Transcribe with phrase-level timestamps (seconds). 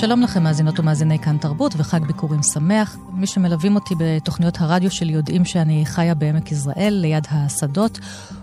[0.00, 2.96] שלום לכם, מאזינות ומאזיני כאן תרבות וחג ביקורים שמח.
[3.12, 7.98] מי שמלווים אותי בתוכניות הרדיו שלי יודעים שאני חיה בעמק יזרעאל, ליד השדות,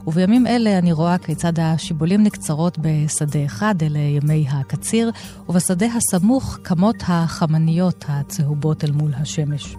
[0.07, 5.11] ובימים אלה אני רואה כיצד השיבולים נקצרות בשדה אחד, אלה ימי הקציר,
[5.49, 9.75] ובשדה הסמוך קמות החמניות הצהובות אל מול השמש.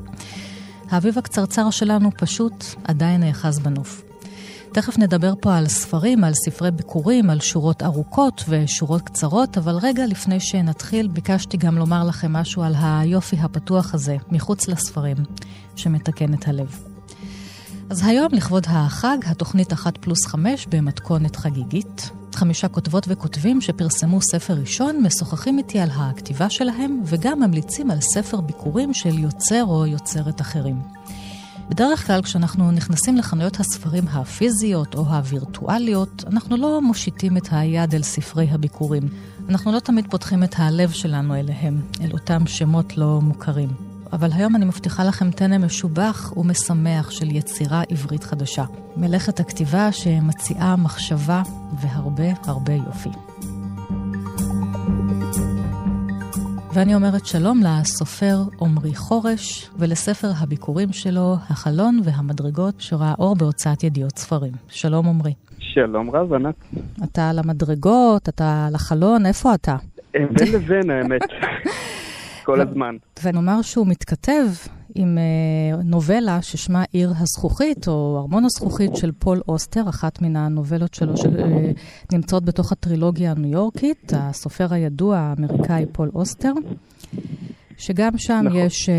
[0.90, 4.05] האביב הקצרצר שלנו פשוט עדיין נאחז בנוף.
[4.76, 10.06] תכף נדבר פה על ספרים, על ספרי ביקורים, על שורות ארוכות ושורות קצרות, אבל רגע
[10.06, 15.16] לפני שנתחיל, ביקשתי גם לומר לכם משהו על היופי הפתוח הזה, מחוץ לספרים,
[15.76, 16.80] שמתקן את הלב.
[17.90, 22.10] אז היום, לכבוד החג, התוכנית אחת פלוס חמש במתכונת חגיגית.
[22.34, 28.40] חמישה כותבות וכותבים שפרסמו ספר ראשון, משוחחים איתי על הכתיבה שלהם, וגם ממליצים על ספר
[28.40, 30.76] ביקורים של יוצר או יוצרת אחרים.
[31.68, 38.02] בדרך כלל כשאנחנו נכנסים לחנויות הספרים הפיזיות או הווירטואליות, אנחנו לא מושיטים את היד אל
[38.02, 39.02] ספרי הביקורים.
[39.48, 43.68] אנחנו לא תמיד פותחים את הלב שלנו אליהם, אל אותם שמות לא מוכרים.
[44.12, 48.64] אבל היום אני מבטיחה לכם טנא משובח ומשמח של יצירה עברית חדשה.
[48.96, 51.42] מלאכת הכתיבה שמציעה מחשבה
[51.80, 53.10] והרבה הרבה יופי.
[56.76, 64.18] ואני אומרת שלום לסופר עמרי חורש ולספר הביקורים שלו, החלון והמדרגות, שראה אור בהוצאת ידיעות
[64.18, 64.52] ספרים.
[64.68, 65.32] שלום עמרי.
[65.58, 66.54] שלום רב, ענת.
[67.04, 69.76] אתה על המדרגות, אתה על החלון, איפה אתה?
[70.12, 71.20] בין לבין האמת,
[72.46, 72.96] כל הזמן.
[73.24, 74.46] ונאמר שהוא מתכתב
[74.96, 80.94] עם אה, נובלה ששמה עיר הזכוכית, או ארמון הזכוכית של פול אוסטר, אחת מן הנובלות
[80.94, 86.52] שלו שנמצאות בתוך הטרילוגיה הניו יורקית, הסופר הידוע האמריקאי פול אוסטר,
[87.78, 88.58] שגם שם נכון.
[88.58, 88.94] יש אה,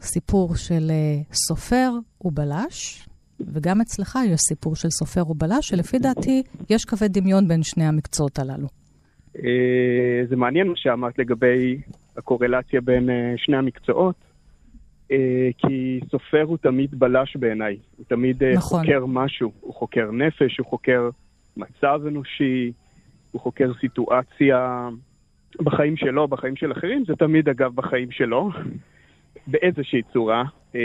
[0.00, 1.90] סיפור של אה, סופר
[2.24, 3.08] ובלש,
[3.40, 8.38] וגם אצלך יש סיפור של סופר ובלש, שלפי דעתי יש קווי דמיון בין שני המקצועות
[8.38, 8.66] הללו.
[10.28, 11.80] זה מעניין מה שאמרת לגבי
[12.16, 14.31] הקורלציה בין שני המקצועות.
[15.10, 17.76] אה, כי סופר הוא תמיד בלש בעיניי.
[17.96, 18.80] הוא תמיד אה, נכון.
[18.80, 19.52] חוקר משהו.
[19.60, 21.10] הוא חוקר נפש, הוא חוקר
[21.56, 22.72] מצב אנושי,
[23.30, 24.88] הוא חוקר סיטואציה
[25.60, 27.04] בחיים שלו, בחיים של אחרים.
[27.06, 28.50] זה תמיד, אגב, בחיים שלו,
[29.46, 30.44] באיזושהי צורה.
[30.74, 30.80] אה,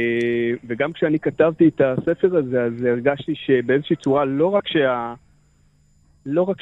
[0.68, 5.14] וגם כשאני כתבתי את הספר הזה, אז הרגשתי שבאיזושהי צורה, לא רק שה...
[6.30, 6.58] לא רק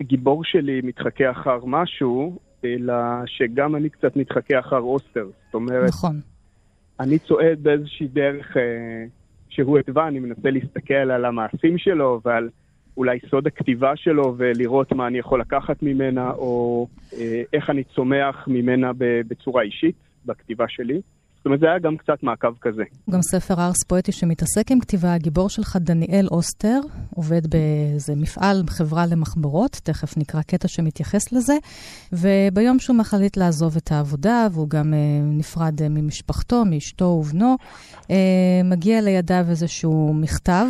[0.00, 2.38] שהגיבור שלי מתחכה אחר משהו,
[2.74, 2.94] אלא
[3.26, 5.26] שגם אני קצת מתחכה אחר אוסטר.
[5.44, 6.20] זאת אומרת, נכון.
[7.00, 8.62] אני צועד באיזושהי דרך אה,
[9.48, 12.48] שהוא התווה, אני מנסה להסתכל על המעשים שלו ועל
[12.96, 18.44] אולי סוד הכתיבה שלו ולראות מה אני יכול לקחת ממנה, או אה, איך אני צומח
[18.48, 19.96] ממנה בצורה אישית
[20.26, 21.00] בכתיבה שלי.
[21.46, 22.82] זאת אומרת, זה היה גם קצת מעקב כזה.
[23.10, 26.80] גם ספר ארס פואטי שמתעסק עם כתיבה, הגיבור שלך, דניאל אוסטר,
[27.14, 31.54] עובד באיזה מפעל, חברה למחברות, תכף נקרא קטע שמתייחס לזה,
[32.12, 37.56] וביום שהוא מחליט לעזוב את העבודה, והוא גם אה, נפרד אה, ממשפחתו, מאשתו ובנו,
[38.10, 38.16] אה,
[38.64, 40.66] מגיע לידיו איזשהו מכתב,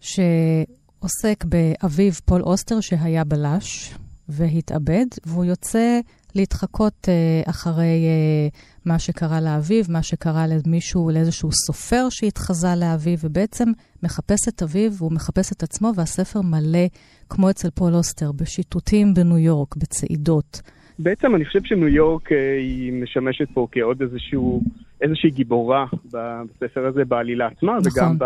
[0.00, 3.94] שעוסק באביו פול אוסטר, שהיה בלש.
[4.28, 6.00] והתאבד, והוא יוצא
[6.34, 13.68] להתחקות uh, אחרי uh, מה שקרה לאביו, מה שקרה למישהו, לאיזשהו סופר שהתחזה לאביו, ובעצם
[14.02, 16.86] מחפש את אביו, והוא מחפש את עצמו, והספר מלא,
[17.30, 20.62] כמו אצל פול אוסטר, בשיטוטים בניו יורק, בצעידות.
[20.98, 24.62] בעצם אני חושב שניו יורק uh, היא משמשת פה כעוד איזשהו,
[25.02, 28.02] איזושהי גיבורה בספר הזה, בעלילה עצמה, נכון.
[28.02, 28.24] וגם ב,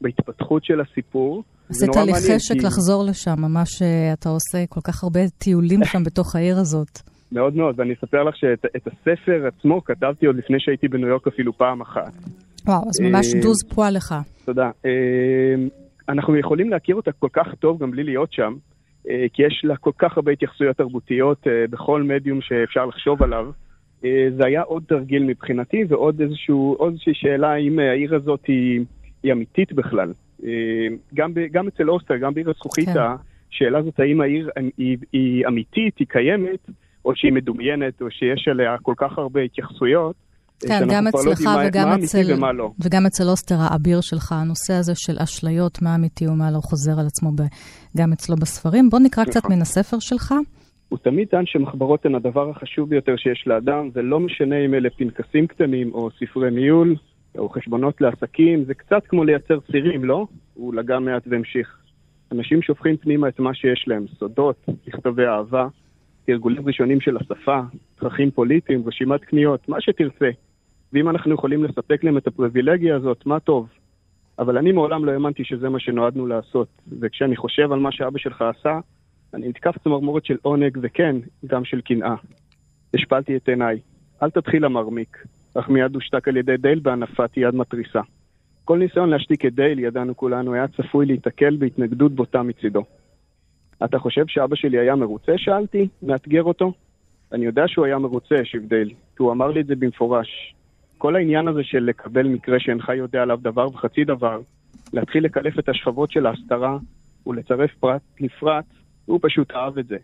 [0.00, 1.44] בהתפתחות של הסיפור.
[1.70, 2.60] עשית לי חשק כי...
[2.60, 3.82] לחזור לשם, ממש
[4.12, 7.00] אתה עושה כל כך הרבה טיולים שם בתוך העיר הזאת.
[7.32, 11.52] מאוד מאוד, ואני אספר לך שאת הספר עצמו כתבתי עוד לפני שהייתי בניו יורק אפילו
[11.52, 12.12] פעם אחת.
[12.66, 14.14] וואו, אז ממש אה, דוז פועה לך.
[14.44, 14.70] תודה.
[14.84, 14.90] אה,
[16.08, 18.54] אנחנו יכולים להכיר אותה כל כך טוב גם בלי להיות שם,
[19.08, 23.50] אה, כי יש לה כל כך הרבה התייחסויות תרבותיות בכל מדיום שאפשר לחשוב עליו.
[24.36, 28.80] זה היה עוד תרגיל מבחינתי ועוד איזשהו, איזושהי שאלה האם העיר הזאת היא,
[29.22, 30.12] היא אמיתית בכלל.
[31.14, 33.00] גם, ב, גם אצל אוסטר, גם בעיר הזכוכית, כן.
[33.50, 36.70] השאלה הזאת האם העיר היא, היא אמיתית, היא קיימת,
[37.08, 40.16] או שהיא מדומיינת, או שיש עליה כל כך הרבה התייחסויות.
[40.60, 42.52] כן, גם לא אצלך לא וגם אצל...
[42.52, 42.70] לא.
[42.84, 47.06] וגם אצל אוסטר האביר שלך, הנושא הזה של אשליות, מה אמיתי ומה לא חוזר על
[47.06, 47.42] עצמו ב...
[47.96, 48.88] גם אצלו בספרים.
[48.90, 50.34] בוא נקרא קצת מן הספר שלך.
[50.88, 55.46] הוא תמיד טען שמחברות הן הדבר החשוב ביותר שיש לאדם, ולא משנה אם אלה פנקסים
[55.46, 56.96] קטנים או ספרי ניהול.
[57.38, 60.26] או חשבונות לעסקים, זה קצת כמו לייצר צירים, לא?
[60.54, 61.78] הוא לגע מעט והמשיך.
[62.32, 65.66] אנשים שופכים פנימה את מה שיש להם, סודות, מכתבי אהבה,
[66.28, 67.60] תרגולים ראשונים של השפה,
[68.00, 70.30] צרכים פוליטיים, רשימת קניות, מה שתרצה.
[70.92, 73.68] ואם אנחנו יכולים לספק להם את הפריבילגיה הזאת, מה טוב.
[74.38, 76.68] אבל אני מעולם לא האמנתי שזה מה שנועדנו לעשות.
[77.00, 78.80] וכשאני חושב על מה שאבא שלך עשה,
[79.34, 81.16] אני נתקף צמרמורת של עונג, וכן,
[81.46, 82.14] גם של קנאה.
[82.94, 83.78] השפלתי את עיניי.
[84.22, 88.00] אל תתחיל המרמיק, אך מיד הושתק על ידי דייל בהנפת יד מתריסה.
[88.64, 92.84] כל ניסיון להשתיק את דייל, ידענו כולנו, היה צפוי להיתקל בהתנגדות בוטה מצידו.
[93.84, 95.32] אתה חושב שאבא שלי היה מרוצה?
[95.36, 96.72] שאלתי, מאתגר אותו.
[97.32, 100.54] אני יודע שהוא היה מרוצה, השיב דייל, כי הוא אמר לי את זה במפורש.
[100.98, 104.40] כל העניין הזה של לקבל מקרה שאינך יודע עליו דבר וחצי דבר,
[104.92, 106.78] להתחיל לקלף את השכבות של ההסתרה
[107.26, 108.64] ולצרף פרט לפרט,
[109.06, 109.96] הוא פשוט אהב את זה.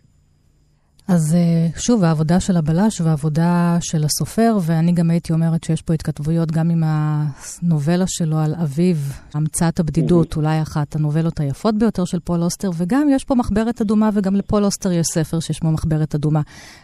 [1.07, 5.93] אז אה, שוב, העבודה של הבלש והעבודה של הסופר, ואני גם הייתי אומרת שיש פה
[5.93, 8.95] התכתבויות גם עם הנובלה שלו על אביו,
[9.33, 10.37] המצאת הבדידות, mm-hmm.
[10.37, 14.65] אולי אחת הנובלות היפות ביותר של פול אוסטר, וגם יש פה מחברת אדומה, וגם לפול
[14.65, 16.41] אוסטר יש ספר ששמו מחברת אדומה.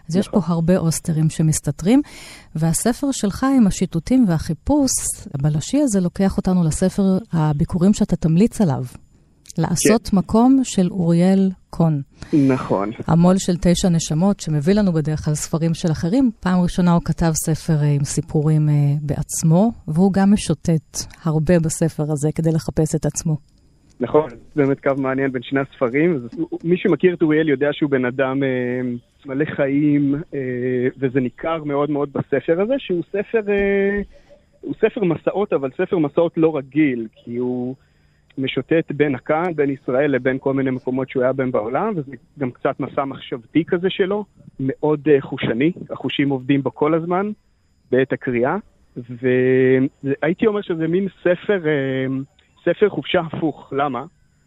[0.09, 0.53] אז יש פה נכון.
[0.53, 2.01] הרבה אוסטרים שמסתתרים,
[2.55, 4.91] והספר שלך עם השיטוטים והחיפוש,
[5.33, 8.83] הבלשי הזה לוקח אותנו לספר הביקורים שאתה תמליץ עליו.
[9.59, 10.17] לעשות כן.
[10.17, 12.01] מקום של אוריאל קון.
[12.33, 12.89] נכון.
[13.07, 16.31] המו"ל של תשע נשמות, שמביא לנו בדרך כלל ספרים של אחרים.
[16.39, 18.71] פעם ראשונה הוא כתב ספר אה, עם סיפורים uh,
[19.01, 23.37] בעצמו, והוא גם משוטט הרבה בספר הזה כדי לחפש את עצמו.
[24.01, 26.27] נכון, זה באמת קו מעניין בין שני הספרים.
[26.63, 28.81] מי שמכיר את אוריאל יודע שהוא בן אדם אה,
[29.25, 34.01] מלא חיים, אה, וזה ניכר מאוד מאוד בספר הזה, שהוא ספר, אה,
[34.61, 37.75] הוא ספר מסעות, אבל ספר מסעות לא רגיל, כי הוא...
[38.41, 42.51] משוטט בין הכאן, בין ישראל לבין כל מיני מקומות שהוא היה בהם בעולם, וזה גם
[42.51, 44.25] קצת מסע מחשבתי כזה שלו,
[44.59, 47.31] מאוד uh, חושני, החושים עובדים בו כל הזמן
[47.91, 48.57] בעת הקריאה,
[50.03, 52.11] והייתי אומר שזה מין ספר, uh,
[52.65, 54.05] ספר חופשה הפוך, למה?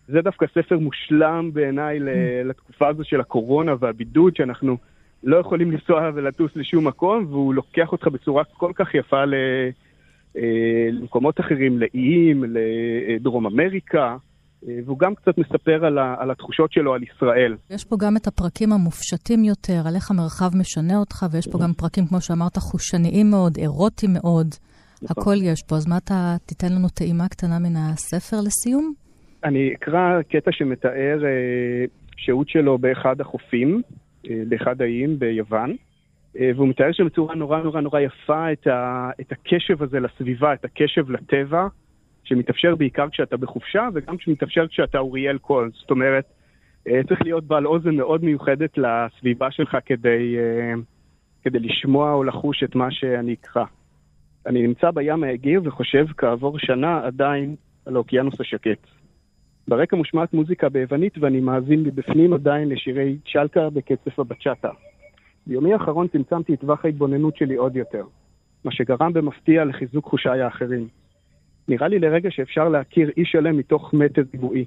[0.08, 2.02] זה דווקא ספר מושלם בעיניי mm.
[2.44, 4.76] לתקופה הזו של הקורונה והבידוד, שאנחנו
[5.23, 9.35] לא יכולים לנסוע ולטוס לשום מקום, והוא לוקח אותך בצורה כל כך יפה ל...
[9.35, 9.70] אה,
[10.93, 14.17] למקומות אחרים, לאיים, לדרום אמריקה.
[14.69, 17.57] אה, והוא גם קצת מספר על, ה, על התחושות שלו על ישראל.
[17.71, 21.73] יש פה גם את הפרקים המופשטים יותר, על איך המרחב משנה אותך, ויש פה גם
[21.73, 24.47] פרקים, כמו שאמרת, חושניים מאוד, אירוטיים מאוד.
[25.03, 25.23] נכון.
[25.23, 25.77] הכל יש פה.
[25.77, 28.95] אז מה אתה תיתן לנו טעימה קטנה מן הספר לסיום?
[29.45, 31.85] אני אקרא קטע שמתאר אה,
[32.17, 33.83] שהות שלו באחד החופים,
[34.31, 35.77] אה, באחד האיים ביוון.
[36.41, 40.55] אה, והוא מתאר שם בצורה נורא נורא נורא יפה את, ה, את הקשב הזה לסביבה,
[40.55, 41.67] את הקשב לטבע,
[42.25, 45.71] שמתאפשר בעיקר כשאתה בחופשה, וגם שמתאפשר כשאתה אוריאל קול.
[45.75, 46.25] זאת אומרת,
[46.89, 50.75] אה, צריך להיות בעל אוזן מאוד מיוחדת לסביבה שלך כדי, אה,
[51.43, 53.65] כדי לשמוע או לחוש את מה שאני אקרא.
[54.47, 57.57] אני נמצא בים האגיר וחושב כעבור שנה עדיין
[57.87, 58.87] על האוקיינוס השקט.
[59.69, 64.71] ברקע מושמעת מוזיקה ביוונית ואני מאזין מבפנים עדיין לשירי צ'לקה בקצף הבצ'אטה.
[65.46, 68.05] ביומי האחרון צמצמתי את טווח ההתבוננות שלי עוד יותר,
[68.64, 70.88] מה שגרם במפתיע לחיזוק חושיי האחרים.
[71.69, 74.64] נראה לי לרגע שאפשר להכיר איש שלם מתוך מטר ריבועי.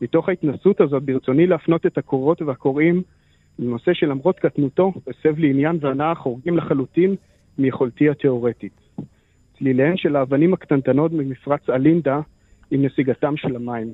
[0.00, 3.02] מתוך ההתנסות הזאת ברצוני להפנות את הקורות והקוראים
[3.58, 7.14] לנושא שלמרות קטנותו, הסב לי עניין והנאה חורגים לחלוטין
[7.58, 8.80] מיכולתי התיאורטית.
[9.58, 12.20] צליליהן של האבנים הקטנטנות ממפרץ אלינדה
[12.70, 13.92] עם נסיגתם של המים.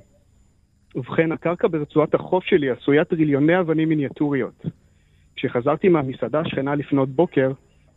[0.95, 4.67] ובכן, הקרקע ברצועת החוף שלי עשויה טריליוני אבנים מיניאטוריות.
[5.43, 7.53] כשחזרתי מהמסעדה השכנה לפנות בוקר,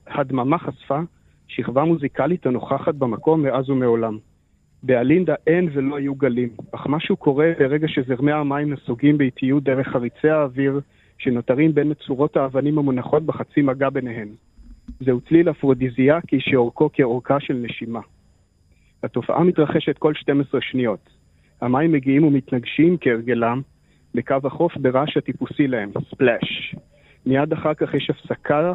[0.08, 1.00] הדממה חשפה
[1.48, 4.18] שכבה מוזיקלית הנוכחת במקום מאז ומעולם.
[4.84, 10.30] באלינדה אין ולא היו גלים, אך משהו קורה ברגע שזרמי המים נסוגים באיטיות דרך חריצי
[10.30, 10.80] האוויר
[11.18, 14.28] שנותרים בין מצורות האבנים המונחות בחצי מגע ביניהן.
[15.00, 18.02] זהו צליל אפרודיזיאקי שאורכו כאורכה של נשימה.
[19.04, 21.10] התופעה מתרחשת כל 12 שניות.
[21.62, 23.62] המים מגיעים ומתנגשים כהרגלם
[24.14, 26.76] לקו החוף ברעש הטיפוסי להם, ספלאש.
[27.26, 28.74] מיד אחר כך יש הפסקה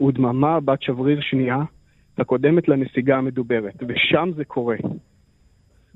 [0.00, 1.56] ודממה בת שבריר שנייה,
[2.18, 4.76] הקודמת לנסיגה המדוברת, ושם זה קורה.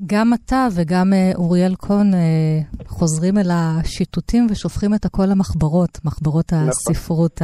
[0.06, 6.52] גם אתה וגם אה, אוריאל קון אה, חוזרים אל השיטוטים ושופכים את הכל למחברות, מחברות
[6.52, 6.68] נכון.
[6.68, 7.42] הספרות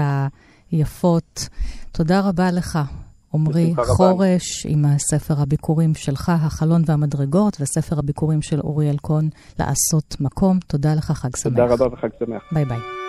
[0.70, 1.49] היפות.
[1.92, 2.78] תודה רבה לך,
[3.34, 10.58] עמרי חורש, עם הספר הביקורים שלך, החלון והמדרגות, וספר הביקורים של אוריאל קון, לעשות מקום.
[10.66, 11.52] תודה לך, חג שמח.
[11.52, 12.42] תודה רבה וחג שמח.
[12.52, 13.03] ביי ביי.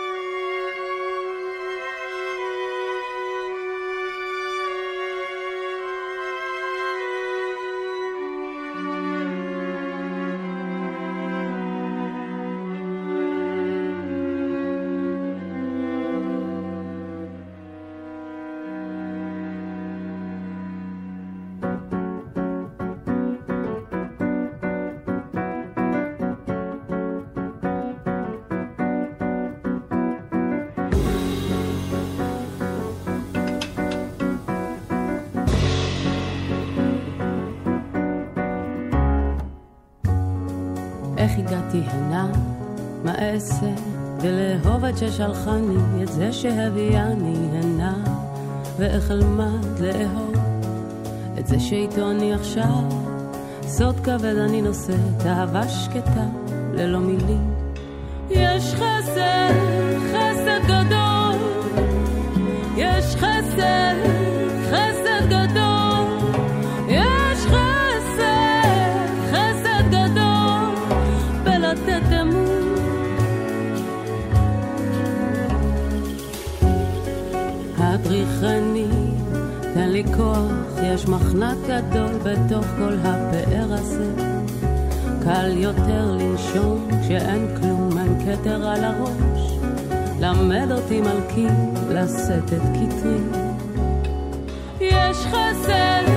[45.12, 48.04] ששלחני, את זה שהביאני הנה,
[48.78, 50.36] ואיך אלמד לאהוב
[51.40, 52.84] את זה שאיתו אני עכשיו.
[53.62, 56.26] סוד כבד אני נושאת, אהבה שקטה,
[56.74, 57.54] ללא מילים.
[58.30, 59.54] יש חסד,
[60.12, 61.36] חסד גדול,
[62.78, 64.25] יש חסד,
[81.56, 84.14] יש מחנק גדול בתוך כל הפאר הזה.
[85.24, 89.52] קל יותר לנשום כשאין כלום, אין כתר על הראש.
[90.20, 91.48] למד אותי מלכי
[91.90, 93.20] לשאת את כתרי.
[94.82, 96.15] יש חסד,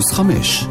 [0.00, 0.64] פלוס חמש.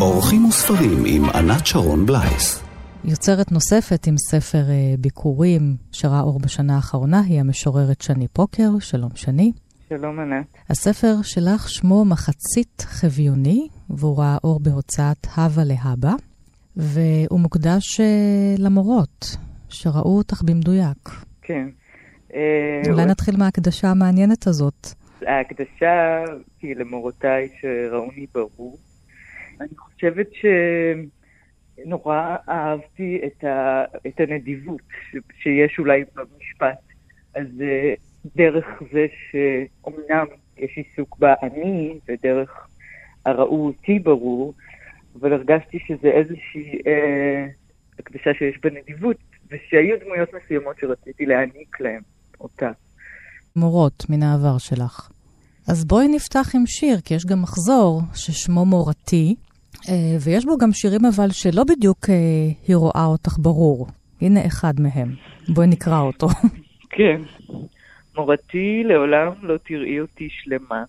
[0.00, 2.64] אורחים וספרים עם ענת שרון בלייס.
[3.04, 8.78] יוצרת נוספת עם ספר אה, ביקורים שראה אור בשנה האחרונה היא המשוררת שני פוקר.
[8.78, 9.52] שלום שני.
[9.88, 10.46] שלום ענת.
[10.70, 16.12] הספר שלך שמו מחצית חביוני, והוא ראה אור בהוצאת הווה להבא,
[16.76, 19.36] והוא מוקדש אה, למורות
[19.68, 21.10] שראו אותך במדויק.
[21.42, 21.68] כן.
[22.34, 24.94] אה, אולי נתחיל מההקדשה המעניינת הזאת.
[25.26, 26.24] ההקדשה
[26.62, 28.78] היא למורותיי שראוני ברור.
[29.60, 30.28] אני חושבת
[31.82, 33.84] שנורא אהבתי את, ה...
[34.06, 34.82] את הנדיבות.
[35.38, 36.78] שיש אולי במשפט.
[37.34, 37.94] אז אה,
[38.36, 42.68] דרך זה שאומנם יש עיסוק באני, ודרך
[43.26, 44.54] הראו אותי ברור,
[45.20, 47.46] אבל הרגשתי שזה איזושהי אה,
[47.98, 49.16] הקדשה שיש בה נדיבות,
[49.50, 52.02] ושהיו דמויות מסוימות שרציתי להעניק להם
[52.40, 52.70] אותה.
[53.56, 55.08] מורות מן העבר שלך.
[55.68, 59.34] אז בואי נפתח עם שיר, כי יש גם מחזור ששמו מורתי,
[59.88, 62.14] אה, ויש בו גם שירים אבל שלא בדיוק אה,
[62.68, 63.86] היא רואה אותך ברור.
[64.20, 65.14] הנה אחד מהם.
[65.48, 66.26] בואי נקרא אותו.
[66.96, 67.22] כן.
[68.16, 70.84] מורתי, לעולם לא תראי אותי שלמה.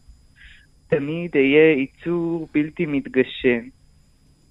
[0.87, 3.67] תמיד אהיה עיצור בלתי מתגשם.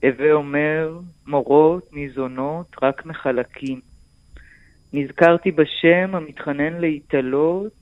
[0.03, 3.81] הווה אומר, מורות ניזונות רק מחלקים.
[4.93, 7.73] נזכרתי בשם המתחנן להתעלות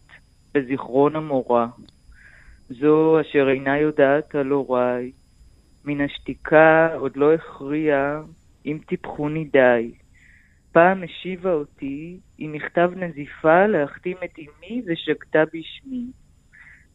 [0.54, 1.66] בזיכרון המורה.
[2.68, 5.12] זו אשר אינה יודעת על הוריי.
[5.84, 8.20] מן השתיקה עוד לא הכריע
[8.66, 9.92] אם טיפחוני די.
[10.72, 16.06] פעם השיבה אותי עם מכתב נזיפה להחתים את אמי ושגתה בשמי.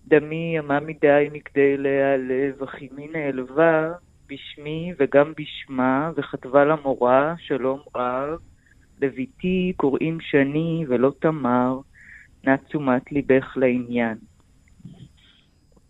[0.08, 3.92] דמי עמה מדי מכדי להיעלב, אך אמי נעלבה
[4.28, 8.40] בשמי וגם בשמה, וכתבה למורה שלום רב,
[9.02, 11.80] לביתי קוראים שני ולא תמר,
[12.44, 14.18] נא תשומת ליבך לעניין.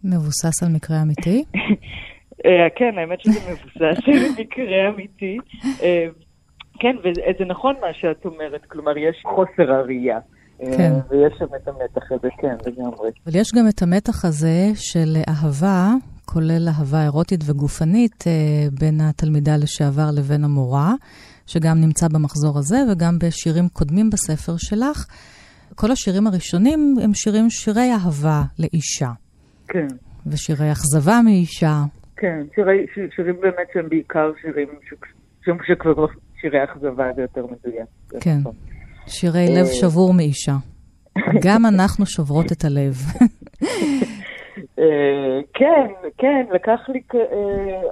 [0.03, 1.43] מבוסס על מקרה אמיתי?
[2.45, 5.37] אה, כן, האמת שזה מבוסס על מקרה אמיתי.
[5.83, 6.07] אה,
[6.79, 10.19] כן, וזה נכון מה שאת אומרת, כלומר, יש חוסר הראייה.
[10.63, 10.93] אה, כן.
[11.09, 13.09] ויש שם את המתח הזה, כן, לגמרי.
[13.25, 15.93] אבל יש גם את המתח הזה של אהבה,
[16.25, 18.23] כולל אהבה אירוטית וגופנית,
[18.79, 20.93] בין התלמידה לשעבר לבין המורה,
[21.47, 25.05] שגם נמצא במחזור הזה וגם בשירים קודמים בספר שלך.
[25.79, 29.09] כל השירים הראשונים הם שירים, שירי אהבה לאישה.
[29.67, 29.87] כן.
[30.27, 31.75] ושירי אכזבה מאישה.
[32.17, 36.05] כן, שירי, שיר, שירים באמת שהם בעיקר שירים ש- שכבר
[36.41, 37.85] שירי אכזבה זה יותר מדויק.
[38.21, 38.37] כן.
[39.07, 40.55] שירי לב שבור מאישה.
[41.43, 42.93] גם אנחנו שוברות את הלב.
[44.79, 47.19] אה, כן, כן, לקח לי אה,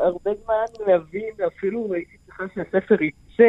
[0.06, 3.44] הרבה זמן להבין, אפילו הייתי צריכה שהספר יצא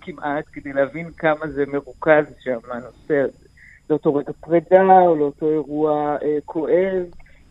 [0.00, 3.45] כמעט, כדי להבין כמה זה מרוכז שם, הנושא הזה.
[3.90, 7.02] לאותו רגע פרידה, או לאותו אירוע אה, כואב.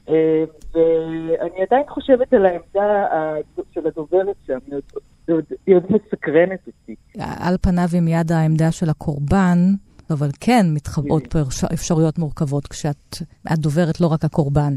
[0.10, 3.06] אה, ואני עדיין חושבת על העמדה
[3.72, 4.84] של הדוברת שם, היא עוד-
[5.28, 6.96] היא היא מסקרנת אותי.
[7.40, 9.58] על פניו עם יד העמדה של הקורבן,
[10.10, 11.40] אבל כן מתחבאות פה
[11.74, 13.18] אפשרויות מורכבות כשאת
[13.52, 14.74] דוברת לא רק הקורבן.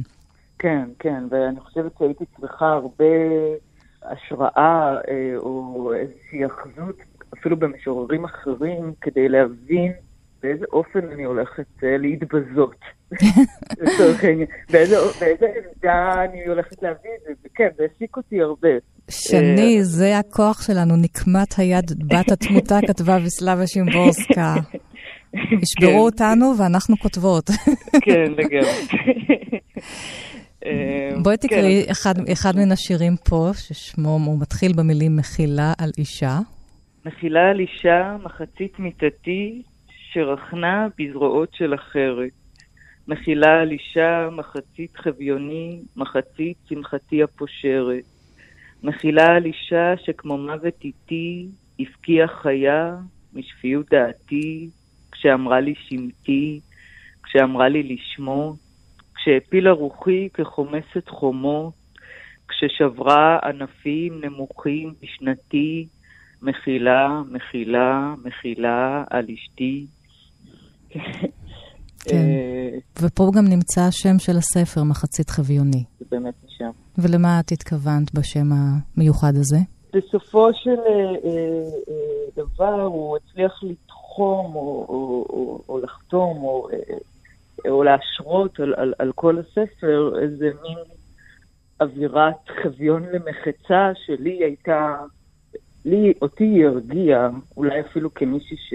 [0.59, 3.05] כן, כן, ואני חושבת שהייתי צריכה הרבה
[4.03, 6.97] השראה אה, או איזושהי אחזות,
[7.39, 9.93] אפילו במשוררים אחרים, כדי להבין
[10.43, 12.77] באיזה אופן אני הולכת uh, להתבזות,
[13.81, 18.69] לצורך העניין, באיזה עמדה אני הולכת להביא את זה, וכן, זה העסיק אותי הרבה.
[19.11, 24.55] שני, אה, זה הכוח שלנו, נקמת היד בת התמותה, כתבה ויסלבה שימבורסקה.
[25.63, 25.99] ישברו כן.
[25.99, 27.51] אותנו ואנחנו כותבות.
[28.01, 28.71] כן, לגמרי.
[30.67, 31.91] אה, בואי תקראי כן.
[31.91, 36.39] אחד, אחד מן השירים פה, ששמו, הוא מתחיל במילים מחילה על אישה.
[37.07, 39.63] מחילה על אישה, מחצית מיטתי,
[40.13, 42.31] שרחנה בזרועות של אחרת.
[43.09, 48.05] מחילה על אישה, מחצית חביוני, מחצית שמחתי הפושרת.
[48.83, 51.47] מחילה על אישה שכמו מוות איתי,
[51.81, 52.97] הפקיעה חיה
[53.35, 54.69] משפיות דעתי,
[55.13, 56.61] כשאמרה לי שמתי,
[57.23, 58.57] כשאמרה לי לשמוט,
[59.15, 61.75] כשהפילה רוחי כחומסת חומות,
[62.49, 65.87] כששברה ענפים נמוכים בשנתי,
[66.43, 69.87] מחילה, מחילה, מחילה על אשתי.
[72.05, 75.85] כן, אה, ופה גם נמצא השם של הספר, מחצית חביוני.
[75.99, 76.71] זה באמת משם.
[76.99, 79.57] ולמה את התכוונת בשם המיוחד הזה?
[79.93, 86.69] בסופו של אה, אה, דבר הוא הצליח לתחום או, או, או, או לחתום או,
[87.69, 90.79] או להשרות על, על, על כל הספר איזה מין
[91.81, 94.97] אווירת חביון למחצה שלי הייתה,
[95.85, 98.75] לי, אותי היא הרגיעה, אולי אפילו כמישהי ש...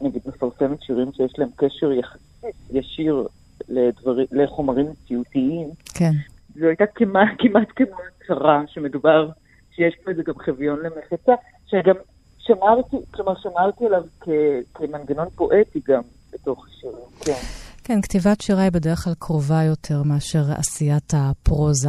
[0.00, 3.26] נגיד מפרסמת שירים שיש להם קשר יחסית ישיר
[3.68, 5.68] לדבר, לחומרים מציאותיים.
[5.94, 6.12] כן.
[6.54, 9.28] זו הייתה כמעט, כמעט כמו הצהרה שמדובר,
[9.74, 11.32] שיש פה איזה גם חביון למחצה,
[11.66, 11.94] שגם
[12.38, 14.28] שמרתי, כלומר שמרתי עליו כ,
[14.74, 17.40] כמנגנון פואטי גם בתוך השירים, כן.
[17.84, 21.88] כן, כתיבת שירה היא בדרך כלל קרובה יותר מאשר עשיית הפרוזה.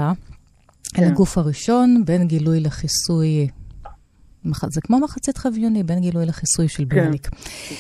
[0.94, 1.04] כן.
[1.04, 3.48] אל הגוף הראשון, בין גילוי לכיסוי
[4.70, 7.28] זה כמו מחצית חביוני, בין גילוי לחיסוי של ביאליק.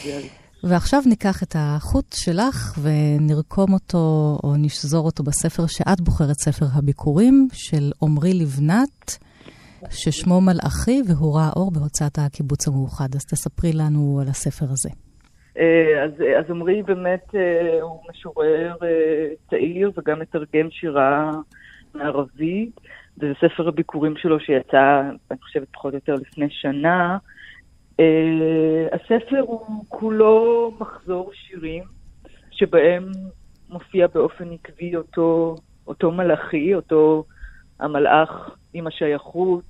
[0.03, 0.19] כן,
[0.63, 7.47] ועכשיו ניקח את החוט שלך ונרקום אותו, או נשזור אותו בספר שאת בוחרת, ספר הביקורים,
[7.53, 9.17] של עמרי לבנת,
[9.89, 13.15] ששמו מלאכי והוא ראה אור בהוצאת הקיבוץ המאוחד.
[13.15, 14.89] אז תספרי לנו על הספר הזה.
[15.60, 21.32] אה, אז, אז עמרי באמת אה, הוא משורר אה, צעיר וגם מתרגם שירה
[21.95, 22.80] מערבית.
[23.15, 27.17] זה ספר הביקורים שלו שיצא, אני חושבת, פחות או יותר לפני שנה.
[28.02, 28.04] Uh,
[28.91, 31.84] הספר הוא כולו מחזור שירים,
[32.52, 33.12] שבהם
[33.69, 35.56] מופיע באופן עקבי אותו,
[35.88, 37.23] אותו מלאכי, אותו
[37.80, 39.63] המלאך עם השייכות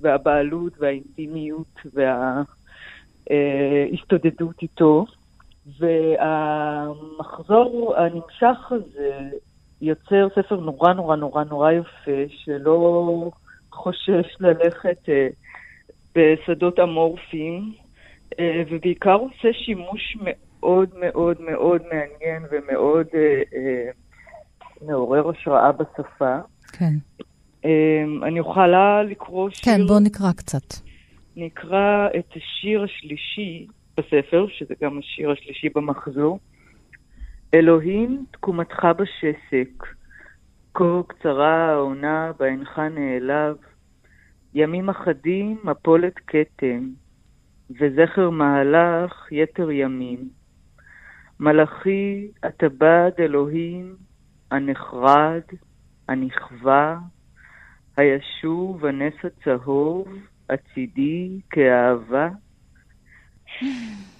[0.00, 1.80] והבעלות והאינטימיות
[3.30, 5.06] וההסתודדות איתו.
[5.78, 9.30] והמחזור הנמשך הזה
[9.82, 13.30] יוצר ספר נורא נורא נורא נורא יפה, שלא
[13.72, 15.28] חושש ללכת אה,
[16.14, 17.72] בשדות אמורפיים,
[18.38, 23.90] אה, ובעיקר עושה שימוש מאוד מאוד מאוד מעניין ומאוד אה, אה,
[24.86, 26.36] מעורר השראה בשפה.
[26.72, 26.94] כן.
[27.64, 29.74] אה, אני יכולה לקרוא שיר...
[29.74, 30.74] כן, בואו נקרא קצת.
[31.36, 33.66] נקרא את השיר השלישי
[33.96, 36.38] בספר, שזה גם השיר השלישי במחזור.
[37.54, 39.86] אלוהים, תקומתך בשסק,
[40.74, 42.46] כה קצרה העונה בה
[42.88, 43.56] נעלב,
[44.54, 46.88] ימים אחדים מפולת כתם,
[47.70, 50.28] וזכר מהלך יתר ימים.
[51.40, 53.96] מלאכי, הטבד אלוהים,
[54.50, 55.42] הנחרד,
[56.08, 56.98] הנכווה,
[57.96, 60.08] הישוב הנס הצהוב,
[60.50, 62.28] הצידי כאהבה.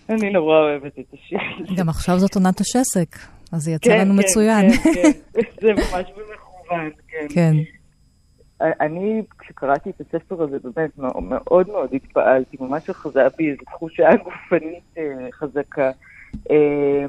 [0.09, 1.75] אני נורא אוהבת את הזה.
[1.77, 3.17] גם עכשיו זאת עונת השסק,
[3.53, 4.71] אז זה יצא כן, לנו כן, מצוין.
[4.73, 7.27] כן, כן, זה ממש במכוון, כן.
[7.35, 7.55] כן.
[8.81, 14.85] אני, כשקראתי את הספר הזה, באמת מאוד מאוד התפעלתי, ממש אחזה בי איזו תחושה גופנית
[14.99, 15.91] אה, חזקה.
[16.51, 17.05] אה,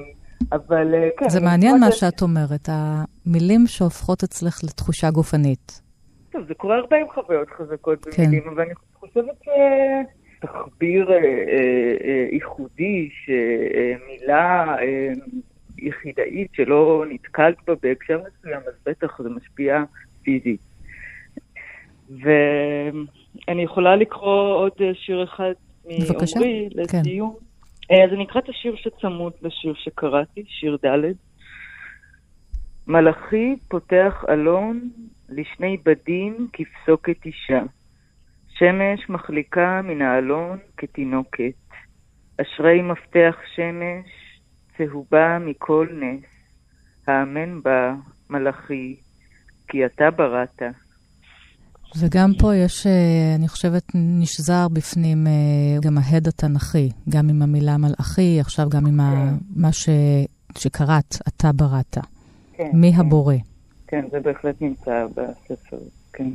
[0.51, 1.29] אבל אה, כן.
[1.29, 5.82] זה מעניין מה שאת אומרת, המילים שהופכות אצלך לתחושה גופנית.
[6.32, 9.47] טוב, זה קורה הרבה עם חוויות חזקות במילים, אבל אני חושבת ש...
[10.43, 11.21] תחביר אה, אה,
[12.03, 14.75] אה, ייחודי, שמילה
[15.77, 19.84] יחידאית שלא נתקלת בה בהקשר מסוים, אז בטח זה משפיע
[20.23, 20.60] פיזית.
[22.10, 25.53] ואני יכולה לקרוא עוד שיר אחד
[25.86, 26.97] מעומרי כן.
[27.01, 27.36] לסיום.
[27.88, 28.03] כן.
[28.03, 31.13] אז אני אקרא את השיר שצמוד לשיר שקראתי, שיר ד'.
[32.88, 34.89] מלאכי פותח אלון
[35.29, 37.62] לשני בדים כפסוקת אישה.
[38.57, 41.53] שמש מחליקה מן האלון כתינוקת.
[42.41, 44.05] אשרי מפתח שמש,
[44.77, 46.33] צהובה מכל נס.
[47.07, 47.93] האמן בה,
[48.29, 48.95] מלאכי,
[49.67, 50.61] כי אתה בראת.
[51.99, 55.31] וגם פה יש, אה, אני חושבת, נשזר בפנים אה,
[55.81, 59.61] גם ההד התנ"כי, גם עם המילה מלאכי, עכשיו גם עם כן.
[59.61, 59.89] מה ש,
[60.57, 61.97] שקראת, אתה בראת.
[62.53, 62.69] כן.
[62.73, 62.99] מי כן.
[62.99, 63.35] הבורא.
[63.87, 65.77] כן, זה בהחלט נמצא בספר,
[66.13, 66.29] כן.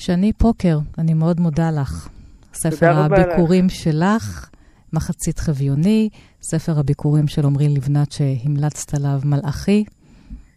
[0.00, 2.08] שני פוקר, אני מאוד מודה לך.
[2.54, 3.72] ספר הביקורים לך.
[3.72, 4.50] שלך,
[4.92, 6.08] מחצית חביוני,
[6.42, 9.84] ספר הביקורים של עמרי לבנת שהמלצת עליו, מלאכי.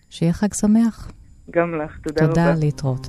[0.09, 1.11] שיהיה חג שמח.
[1.51, 2.53] גם לך, תודה, תודה רבה.
[2.53, 3.07] תודה, להתראות.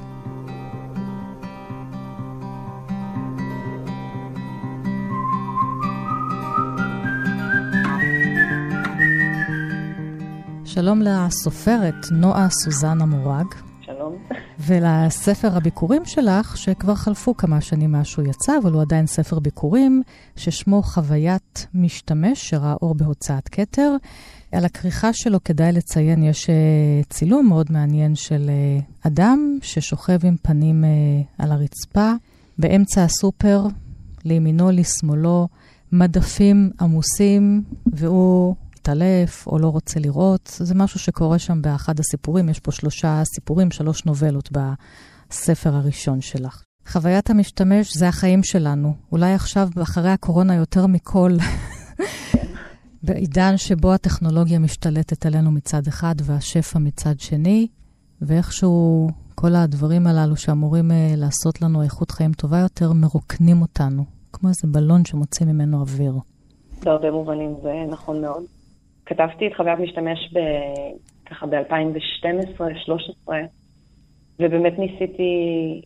[10.65, 13.74] שלום לסופרת נועה סוזנה מורג.
[13.97, 14.17] שלום.
[14.61, 20.03] ולספר הביקורים שלך, שכבר חלפו כמה שנים מאז שהוא יצא, אבל הוא עדיין ספר ביקורים,
[20.37, 23.97] ששמו חוויית משתמש, שראה אור בהוצאת כתר.
[24.53, 26.51] על הכריכה שלו כדאי לציין, יש uh,
[27.11, 32.13] צילום מאוד מעניין של uh, אדם ששוכב עם פנים uh, על הרצפה,
[32.59, 33.67] באמצע הסופר,
[34.25, 35.49] לימינו, לשמאלו,
[35.93, 38.55] מדפים עמוסים, והוא
[38.85, 40.51] מתעלף או לא רוצה לראות.
[40.59, 42.49] זה משהו שקורה שם באחד הסיפורים.
[42.49, 46.63] יש פה שלושה סיפורים, שלוש נובלות בספר הראשון שלך.
[46.89, 48.95] חוויית המשתמש זה החיים שלנו.
[49.13, 51.31] אולי עכשיו, אחרי הקורונה, יותר מכל,
[53.05, 57.67] בעידן שבו הטכנולוגיה משתלטת עלינו מצד אחד והשפע מצד שני,
[58.23, 64.49] ואיכשהו כל הדברים הללו שאמורים uh, לעשות לנו איכות חיים טובה יותר, מרוקנים אותנו, כמו
[64.49, 66.15] איזה בלון שמוציא ממנו אוויר.
[66.85, 68.54] בהרבה מובנים זה נכון מאוד.
[69.07, 70.39] כתבתי את חוויית משתמש ב...
[71.27, 73.33] ככה ב-2012-2013,
[74.41, 75.33] ובאמת ניסיתי,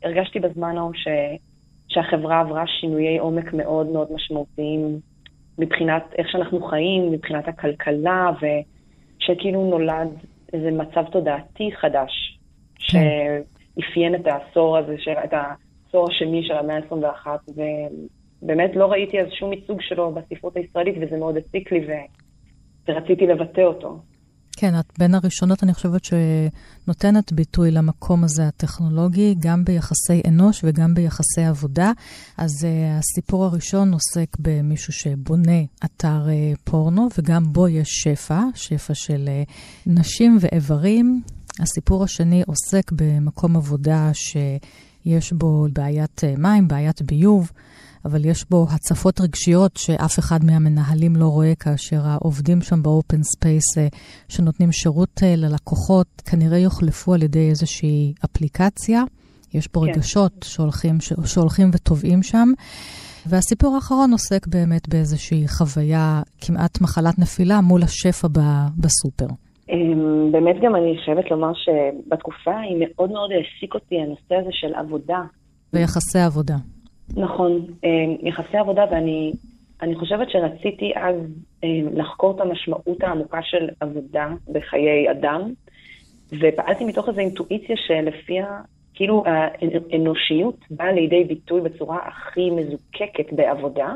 [0.04, 1.08] הרגשתי בזמן ההוא ש...
[1.88, 5.00] שהחברה עברה שינויי עומק מאוד מאוד משמעותיים
[5.58, 10.08] מבחינת איך שאנחנו חיים, מבחינת הכלכלה, ושכאילו נולד
[10.52, 12.38] איזה מצב תודעתי חדש,
[12.74, 12.98] כן.
[13.78, 17.26] שאפיין את העשור הזה, את העשור השני של המאה ה-21,
[18.42, 21.92] ובאמת לא ראיתי אז שום ייצוג שלו בספרות הישראלית, וזה מאוד הציק לי, ו...
[22.88, 24.00] ורציתי לבטא אותו.
[24.60, 30.94] כן, את בין הראשונות, אני חושבת, שנותנת ביטוי למקום הזה הטכנולוגי, גם ביחסי אנוש וגם
[30.94, 31.92] ביחסי עבודה.
[32.36, 38.94] אז אה, הסיפור הראשון עוסק במישהו שבונה אתר אה, פורנו, וגם בו יש שפע, שפע
[38.94, 39.50] של אה,
[39.86, 41.22] נשים ואיברים.
[41.60, 47.52] הסיפור השני עוסק במקום עבודה שיש בו בעיית אה, מים, בעיית ביוב.
[48.04, 53.22] אבל יש בו הצפות רגשיות שאף אחד מהמנהלים לא רואה כאשר העובדים שם ב open
[53.22, 53.86] space אה,
[54.28, 59.02] שנותנים שירות אה, ללקוחות כנראה יוחלפו על ידי איזושהי אפליקציה.
[59.54, 59.92] יש פה כן.
[59.92, 62.48] רגשות שהולכים, שהולכים וטובעים שם.
[63.26, 68.28] והסיפור האחרון עוסק באמת באיזושהי חוויה, כמעט מחלת נפילה, מול השפע
[68.78, 69.26] בסופר.
[69.70, 74.74] אמ, באמת גם אני חייבת לומר שבתקופה היא מאוד מאוד העסיק אותי הנושא הזה של
[74.74, 75.20] עבודה.
[75.72, 76.56] ויחסי עבודה.
[77.18, 79.32] נכון, אה, יחסי עבודה, ואני
[79.82, 81.16] אני חושבת שרציתי אז
[81.64, 85.52] אה, לחקור את המשמעות העמוקה של עבודה בחיי אדם,
[86.40, 88.60] ופעלתי מתוך איזו אינטואיציה שלפיה
[88.94, 93.94] כאילו האנושיות באה לידי ביטוי בצורה הכי מזוקקת בעבודה,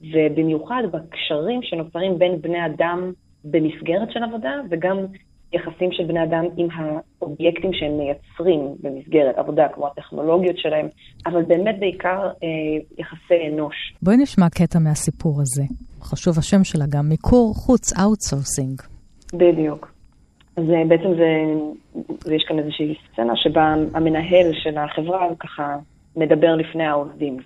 [0.00, 3.12] ובמיוחד בקשרים שנוצרים בין בני אדם
[3.44, 4.96] במסגרת של עבודה, וגם
[5.52, 10.88] יחסים של בני אדם עם האובייקטים שהם מייצרים במסגרת עבודה, כמו הטכנולוגיות שלהם,
[11.26, 12.48] אבל באמת בעיקר אה,
[12.98, 13.74] יחסי אנוש.
[14.02, 15.62] בואי נשמע קטע מהסיפור הזה.
[16.02, 18.82] חשוב השם שלה גם, מיקור חוץ, outsourcing.
[19.34, 19.92] בדיוק.
[20.56, 21.30] אז בעצם זה,
[22.24, 25.76] זה, יש כאן איזושהי סצנה שבה המנהל של החברה ככה
[26.16, 27.36] מדבר לפני העובדים.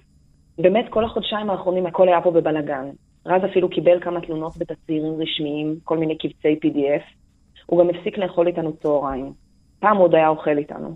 [0.59, 2.85] באמת כל החודשיים האחרונים הכל היה פה בבלגן.
[3.27, 7.22] רז אפילו קיבל כמה תלונות בתצהירים רשמיים, כל מיני קבצי PDF,
[7.67, 9.33] הוא גם הפסיק לאכול איתנו צהריים.
[9.81, 10.95] פעם הוא עוד היה אוכל איתנו.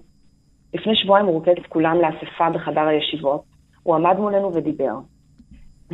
[0.75, 3.43] לפני שבועיים הוא רוקד את כולם לאספה בחדר הישיבות.
[3.83, 4.95] הוא עמד מולנו ודיבר.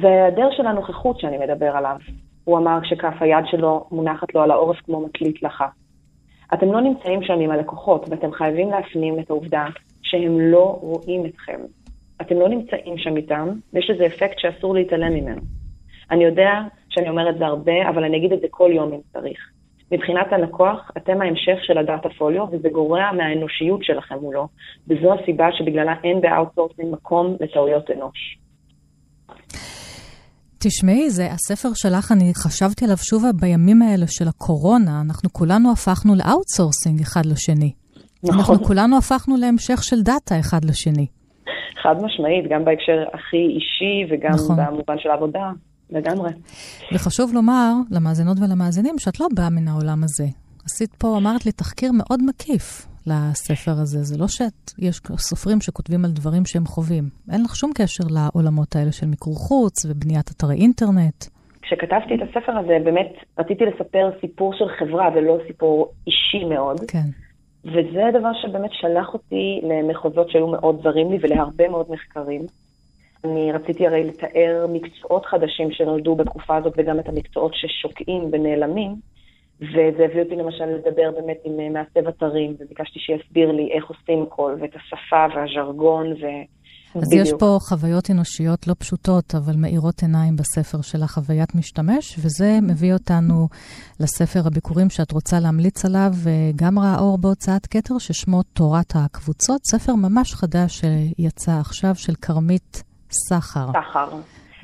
[0.01, 1.97] זה ההיעדר של הנוכחות שאני מדבר עליו.
[2.45, 5.65] הוא אמר כשכף היד שלו מונחת לו על העורף כמו מטלית לחה.
[6.55, 9.67] אתם לא נמצאים שם עם הלקוחות, ואתם חייבים להפנים את העובדה
[10.03, 11.61] שהם לא רואים אתכם.
[12.21, 15.41] אתם לא נמצאים שם איתם, ויש לזה אפקט שאסור להתעלם ממנו.
[16.11, 16.51] אני יודע
[16.89, 19.51] שאני אומר את זה הרבה, אבל אני אגיד את זה כל יום אם צריך.
[19.93, 24.49] מבחינת הלקוח, אתם ההמשך של הדאטה פוליו, וזה גורע מהאנושיות שלכם מולו,
[24.89, 28.39] וזו הסיבה שבגללה אין ב outsourcing מקום לטעויות אנוש.
[30.65, 36.13] תשמעי, זה הספר שלך, אני חשבתי עליו שוב בימים האלה של הקורונה, אנחנו כולנו הפכנו
[36.15, 37.73] ל outsourcing אחד לשני.
[38.25, 38.39] נכון.
[38.39, 41.07] אנחנו כולנו הפכנו להמשך של data אחד לשני.
[41.83, 44.57] חד משמעית, גם בהקשר הכי אישי וגם נכון.
[44.57, 45.51] במובן של העבודה,
[45.93, 46.31] לגמרי.
[46.95, 50.25] וחשוב לומר למאזינות ולמאזינים שאת לא באה מן העולם הזה.
[50.65, 54.03] עשית פה, אמרת לי, תחקיר מאוד מקיף לספר הזה.
[54.03, 57.05] זה לא שיש סופרים שכותבים על דברים שהם חווים.
[57.33, 61.25] אין לך שום קשר לעולמות האלה של מיקור חוץ ובניית אתרי אינטרנט.
[61.63, 66.81] כשכתבתי את הספר הזה, באמת רציתי לספר סיפור של חברה ולא סיפור אישי מאוד.
[66.89, 67.09] כן.
[67.65, 72.47] וזה הדבר שבאמת שלח אותי למחוזות שהיו מאוד זרים לי ולהרבה מאוד מחקרים.
[73.25, 78.95] אני רציתי הרי לתאר מקצועות חדשים שנולדו בתקופה הזאת וגם את המקצועות ששוקעים ונעלמים.
[79.61, 84.23] וזה הביא אותי למשל לדבר באמת עם אה, מעצב אתרים, וביקשתי שיסביר לי איך עושים
[84.23, 86.27] הכל, ואת השפה והז'רגון, ו...
[86.95, 87.27] אז בדיוק.
[87.27, 92.93] יש פה חוויות אנושיות לא פשוטות, אבל מאירות עיניים בספר של החוויית משתמש, וזה מביא
[92.93, 93.49] אותנו
[94.01, 96.13] לספר הביקורים שאת רוצה להמליץ עליו,
[96.57, 102.83] גם ראה אור בהוצאת כתר, ששמו תורת הקבוצות, ספר ממש חדש שיצא עכשיו של כרמית
[103.13, 103.67] סחר.
[103.73, 104.09] סחר.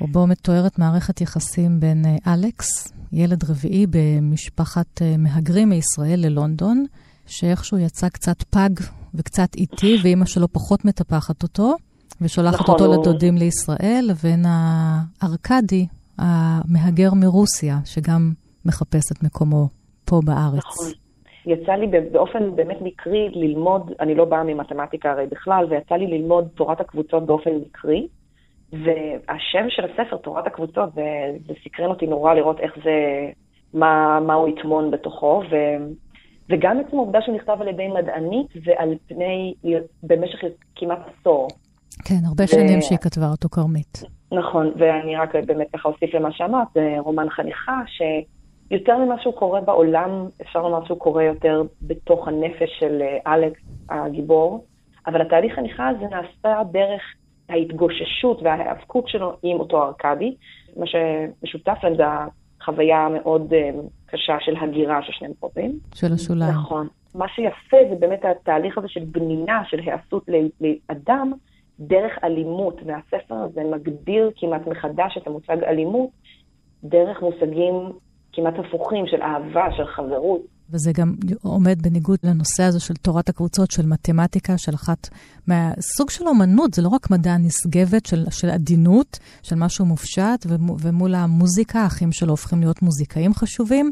[0.01, 6.85] ובו מתוארת מערכת יחסים בין אה, אלכס, ילד רביעי במשפחת אה, מהגרים מישראל ללונדון,
[7.27, 8.69] שאיכשהו יצא קצת פג
[9.15, 11.75] וקצת איטי, ואימא שלו פחות מטפחת אותו,
[12.21, 12.95] ושולחת נכון, אותו הוא...
[12.95, 18.31] לדודים לישראל, לבין הארקדי, המהגר מרוסיה, שגם
[18.65, 19.67] מחפש את מקומו
[20.05, 20.57] פה בארץ.
[20.57, 20.91] נכון.
[21.45, 26.47] יצא לי באופן באמת מקרי ללמוד, אני לא באה ממתמטיקה הרי בכלל, ויצא לי ללמוד
[26.55, 28.07] תורת הקבוצות באופן מקרי.
[28.73, 31.03] והשם של הספר, תורת הקבוצות, זה,
[31.47, 32.91] זה סקרן אותי נורא לראות איך זה,
[33.73, 35.55] מה, מה הוא יטמון בתוכו, ו,
[36.49, 39.53] וגם עצם העובדה שהוא נכתב על ידי מדענית ועל פני,
[40.03, 40.39] במשך
[40.75, 41.47] כמעט עשור.
[42.05, 42.47] כן, הרבה ו...
[42.47, 44.03] שנים שהיא כתבה אותו כרמית.
[44.31, 49.61] נכון, ואני רק באמת ככה אוסיף למה שאמרת, זה רומן חניכה, שיותר ממה שהוא קורה
[49.61, 54.65] בעולם, אפשר לומר שהוא קורה יותר בתוך הנפש של אה, אלכס הגיבור,
[55.07, 57.01] אבל התהליך חניכה הזה נעשה דרך
[57.49, 60.35] ההתגוששות וההיאבקות שלו עם אותו ארכדי.
[60.77, 62.03] מה שמשותף להם זה
[62.61, 63.69] החוויה המאוד אה,
[64.05, 65.79] קשה של הגירה ששניהם חווים.
[65.95, 66.51] של השוליים.
[66.51, 66.87] נכון.
[67.15, 70.25] מה שיפה זה באמת התהליך הזה של בנינה, של היעשות
[70.61, 71.33] לאדם
[71.79, 76.09] דרך אלימות, והספר הזה מגדיר כמעט מחדש את המושג אלימות
[76.83, 77.73] דרך מושגים
[78.33, 80.41] כמעט הפוכים של אהבה, של חברות.
[80.73, 85.09] וזה גם עומד בניגוד לנושא הזה של תורת הקבוצות, של מתמטיקה, של אחת
[85.47, 90.45] מהסוג של אומנות, זה לא רק מדע נשגבת של, של עדינות, של משהו מופשט,
[90.83, 93.91] ומול המוזיקה, האחים שלו הופכים להיות מוזיקאים חשובים,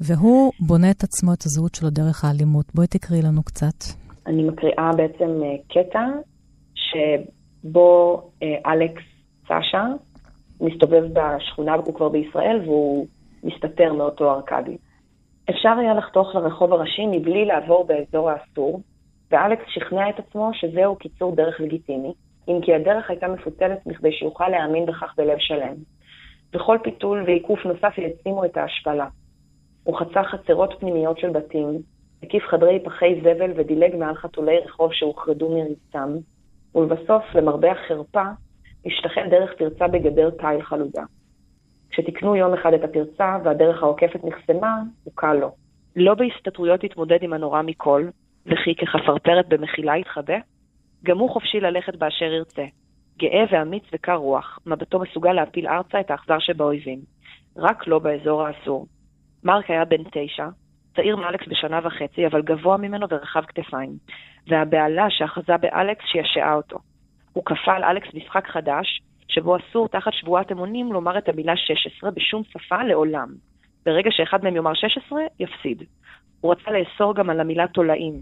[0.00, 2.66] והוא בונה את עצמו, את הזהות שלו דרך האלימות.
[2.74, 3.78] בואי תקראי לנו קצת.
[4.26, 6.06] אני מקריאה בעצם אה, קטע
[6.74, 9.02] שבו אה, אלכס
[9.44, 9.86] סשה
[10.60, 13.06] מסתובב בשכונה, הוא כבר בישראל, והוא
[13.44, 14.76] מסתתר מאותו ארכדי.
[15.50, 18.80] אפשר היה לחתוך לרחוב הראשי מבלי לעבור באזור האסור,
[19.30, 22.12] ואלכס שכנע את עצמו שזהו קיצור דרך לגיטימי,
[22.48, 25.74] אם כי הדרך הייתה מפוצלת מכדי שיוכל להאמין בכך בלב שלם.
[26.54, 29.06] וכל פיתול ועיקוף נוסף יעצימו את ההשפלה.
[29.84, 31.78] הוא חצה חצרות פנימיות של בתים,
[32.22, 36.18] הקיף חדרי פחי זבל ודילג מעל חתולי רחוב שהוחרדו מריצם,
[36.74, 38.24] ולבסוף, למרבה החרפה,
[38.86, 41.02] השתחל דרך פרצה בגדר תיל חלודה.
[41.92, 45.54] כשתיקנו יום אחד את הפרצה והדרך העוקפת נחסמה, הוקל לו.
[45.96, 48.08] לא בהסתתרויות התמודד עם הנורא מכל,
[48.46, 50.38] וכי כחפרפרת במחילה יתחבא,
[51.04, 52.64] גם הוא חופשי ללכת באשר ירצה.
[53.18, 56.98] גאה ואמיץ וקר רוח, מבטו מסוגל להפיל ארצה את האכזר שבאויבים.
[57.56, 58.86] רק לא באזור האסור.
[59.44, 60.48] מרק היה בן תשע,
[60.96, 63.90] צעיר מאלכס בשנה וחצי, אבל גבוה ממנו ורחב כתפיים,
[64.48, 66.78] והבהלה שאחזה באלכס שישעה אותו.
[67.32, 72.10] הוא כפה על אלכס משחק חדש, שבו אסור תחת שבועת אמונים לומר את המילה 16
[72.10, 73.28] בשום שפה לעולם.
[73.86, 75.82] ברגע שאחד מהם יאמר 16, יפסיד.
[76.40, 78.14] הוא רצה לאסור גם על המילה תולעים,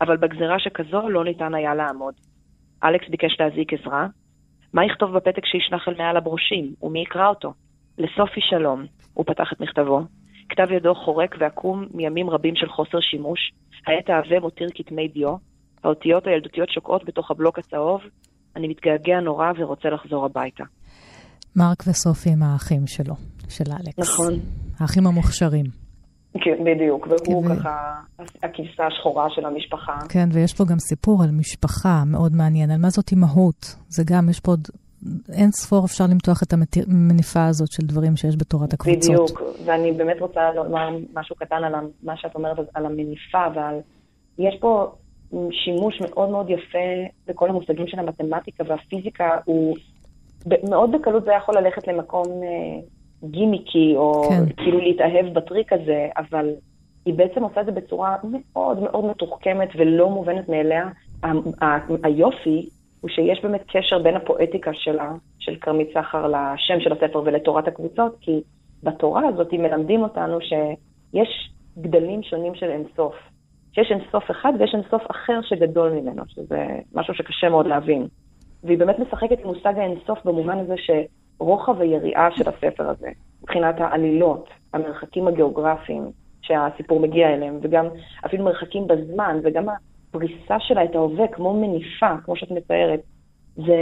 [0.00, 2.14] אבל בגזרה שכזו לא ניתן היה לעמוד.
[2.84, 4.06] אלכס ביקש להזעיק עזרה.
[4.72, 7.52] מה יכתוב בפתק שישנח אל מעל הברושים, ומי יקרא אותו?
[7.98, 10.00] לסופי שלום, הוא פתח את מכתבו.
[10.48, 13.52] כתב ידו חורק ועקום מימים רבים של חוסר שימוש.
[13.86, 15.36] העט העבה מותיר כתמי דיו.
[15.84, 18.00] האותיות הילדותיות שוקעות בתוך הבלוק הצהוב,
[18.56, 20.64] אני מתגעגע נורא ורוצה לחזור הביתה.
[21.56, 23.14] מרק וסופי הם האחים שלו,
[23.48, 23.98] של אלכס.
[23.98, 24.34] נכון.
[24.80, 25.66] האחים המוכשרים.
[26.40, 27.56] כן, בדיוק, והוא ו...
[27.56, 27.92] ככה
[28.42, 29.98] הכבשה השחורה של המשפחה.
[30.08, 33.76] כן, ויש פה גם סיפור על משפחה מאוד מעניין, על מה זאת אימהות.
[33.88, 34.68] זה גם, יש פה עוד
[35.32, 39.02] אין ספור אפשר למתוח את המניפה הזאת של דברים שיש בתורת הקבוצות.
[39.02, 43.74] בדיוק, ואני באמת רוצה לומר משהו קטן על מה שאת אומרת על המניפה ועל...
[44.38, 44.92] יש פה
[45.50, 46.78] שימוש מאוד מאוד יפה
[47.26, 49.76] בכל המושגים של המתמטיקה והפיזיקה, הוא
[50.68, 52.80] מאוד בקלות זה יכול ללכת למקום אה,
[53.30, 54.62] גימיקי, או כן.
[54.62, 56.50] כאילו להתאהב בטריק הזה, אבל
[57.06, 60.88] היא בעצם עושה את זה בצורה מאוד מאוד מתוחכמת ולא מובנת מאליה.
[62.02, 62.68] היופי
[63.00, 68.16] הוא שיש באמת קשר בין הפואטיקה שלה, של כרמית סחר לשם של הספר ולתורת הקבוצות,
[68.20, 68.42] כי
[68.82, 73.14] בתורה הזאת מלמדים אותנו שיש גדלים שונים של אינסוף.
[73.74, 78.06] שיש אינסוף אחד ויש אינסוף אחר שגדול ממנו, שזה משהו שקשה מאוד להבין.
[78.64, 83.08] והיא באמת משחקת עם מושג האינסוף במובן הזה שרוחב היריעה של הספר הזה,
[83.42, 86.02] מבחינת העלילות, המרחקים הגיאוגרפיים
[86.42, 87.86] שהסיפור מגיע אליהם, וגם
[88.26, 89.64] אפילו מרחקים בזמן, וגם
[90.08, 93.00] הפריסה שלה את ההווה כמו מניפה, כמו שאת מתארת.
[93.56, 93.76] זה,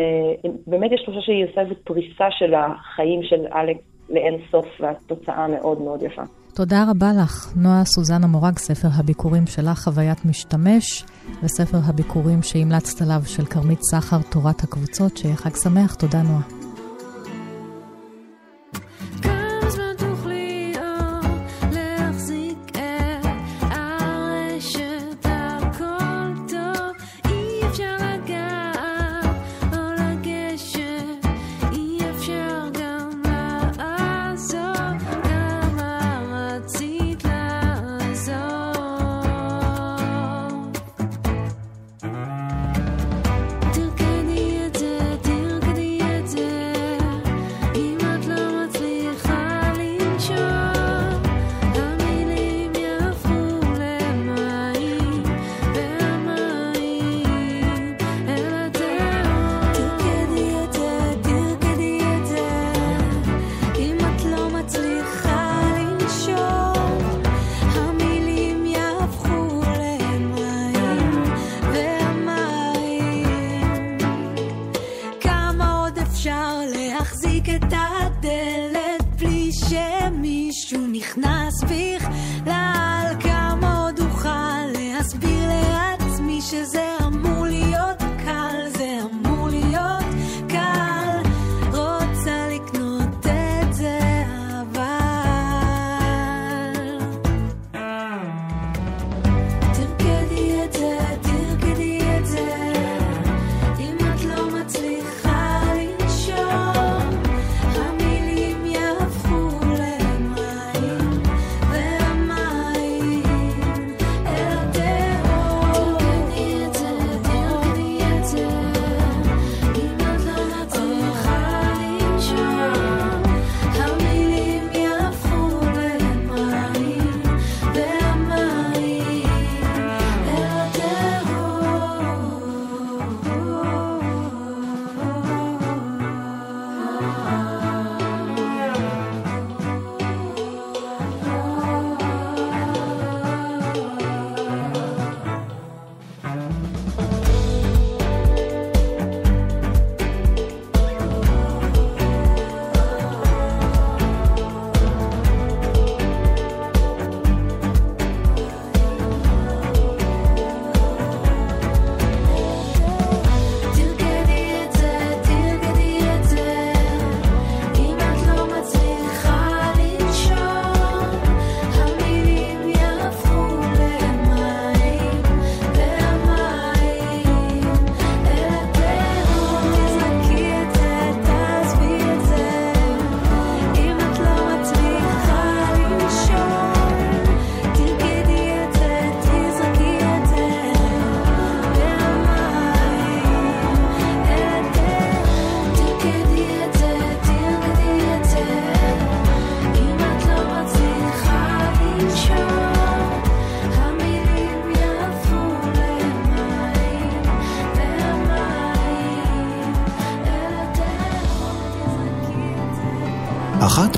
[0.67, 5.81] באמת יש תחושה שהיא עושה איזו פריסה של החיים של אלכס לאין סוף, והתוצאה מאוד
[5.81, 6.23] מאוד יפה.
[6.55, 11.05] תודה רבה לך, נועה סוזנה מורג, ספר הביקורים שלך, חוויית משתמש,
[11.43, 15.95] וספר הביקורים שהמלצת עליו של כרמית סחר, תורת הקבוצות, שיהיה חג שמח.
[15.95, 16.62] תודה, נועה.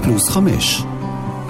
[0.03, 0.83] פלוס חמש.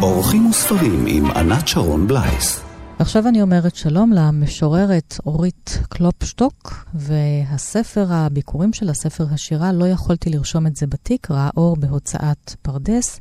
[0.03, 2.61] אורחים וספרים עם ענת שרון בלייס.
[2.99, 10.67] עכשיו אני אומרת שלום למשוררת אורית קלופשטוק, והספר, הביקורים של הספר השירה, לא יכולתי לרשום
[10.67, 13.21] את זה בתיק, ראה אור בהוצאת פרדס,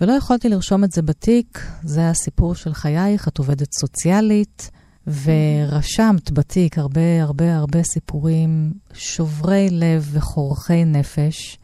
[0.00, 4.70] ולא יכולתי לרשום את זה בתיק, זה הסיפור של חייך, את עובדת סוציאלית,
[5.06, 11.58] ורשמת בתיק הרבה הרבה הרבה סיפורים שוברי לב וחורכי נפש.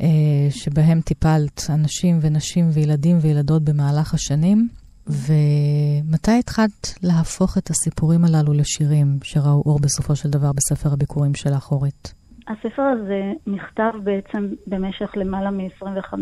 [0.00, 0.06] אה,
[0.50, 4.68] שבהם טיפלת אנשים ונשים וילדים וילדות במהלך השנים,
[5.06, 11.72] ומתי התחלת להפוך את הסיפורים הללו לשירים שראו אור בסופו של דבר בספר הביקורים שלך,
[11.72, 12.14] אורית?
[12.48, 16.14] הספר הזה נכתב בעצם במשך למעלה מ-25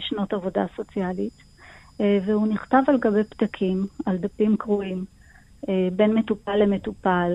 [0.00, 1.32] שנות עבודה סוציאלית,
[2.00, 5.04] אה, והוא נכתב על גבי פתקים, על דפים קרועים,
[5.68, 7.32] אה, בין מטופל למטופל,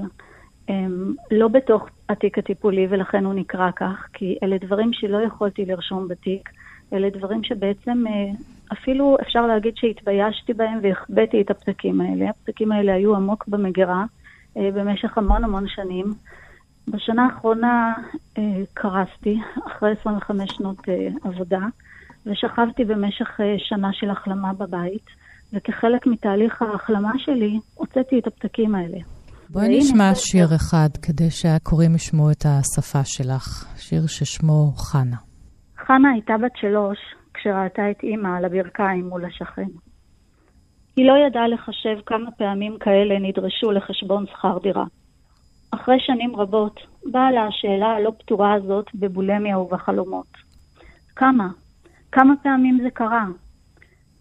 [1.31, 6.49] לא בתוך התיק הטיפולי, ולכן הוא נקרא כך, כי אלה דברים שלא יכולתי לרשום בתיק.
[6.93, 8.31] אלה דברים שבעצם אה,
[8.73, 12.29] אפילו אפשר להגיד שהתביישתי בהם והחבאתי את הפתקים האלה.
[12.29, 14.05] הפתקים האלה היו עמוק במגירה
[14.57, 16.05] אה, במשך המון המון שנים.
[16.87, 17.93] בשנה האחרונה
[18.37, 18.43] אה,
[18.73, 20.77] קרסתי, אחרי 25 שנות
[21.23, 21.61] עבודה,
[22.25, 25.05] ושכבתי במשך שנה של החלמה בבית,
[25.53, 28.97] וכחלק מתהליך ההחלמה שלי הוצאתי את הפתקים האלה.
[29.49, 35.15] בואי נשמע שיר אחד כדי שהקוראים ישמעו את השפה שלך, שיר ששמו חנה.
[35.77, 36.97] חנה הייתה בת שלוש
[37.33, 39.67] כשראתה את אימא על הברכיים מול השכן.
[40.95, 44.85] היא לא ידעה לחשב כמה פעמים כאלה נדרשו לחשבון שכר דירה.
[45.71, 46.79] אחרי שנים רבות
[47.11, 50.27] באה לה השאלה הלא פתורה הזאת בבולמיה ובחלומות.
[51.15, 51.47] כמה?
[52.11, 53.25] כמה פעמים זה קרה?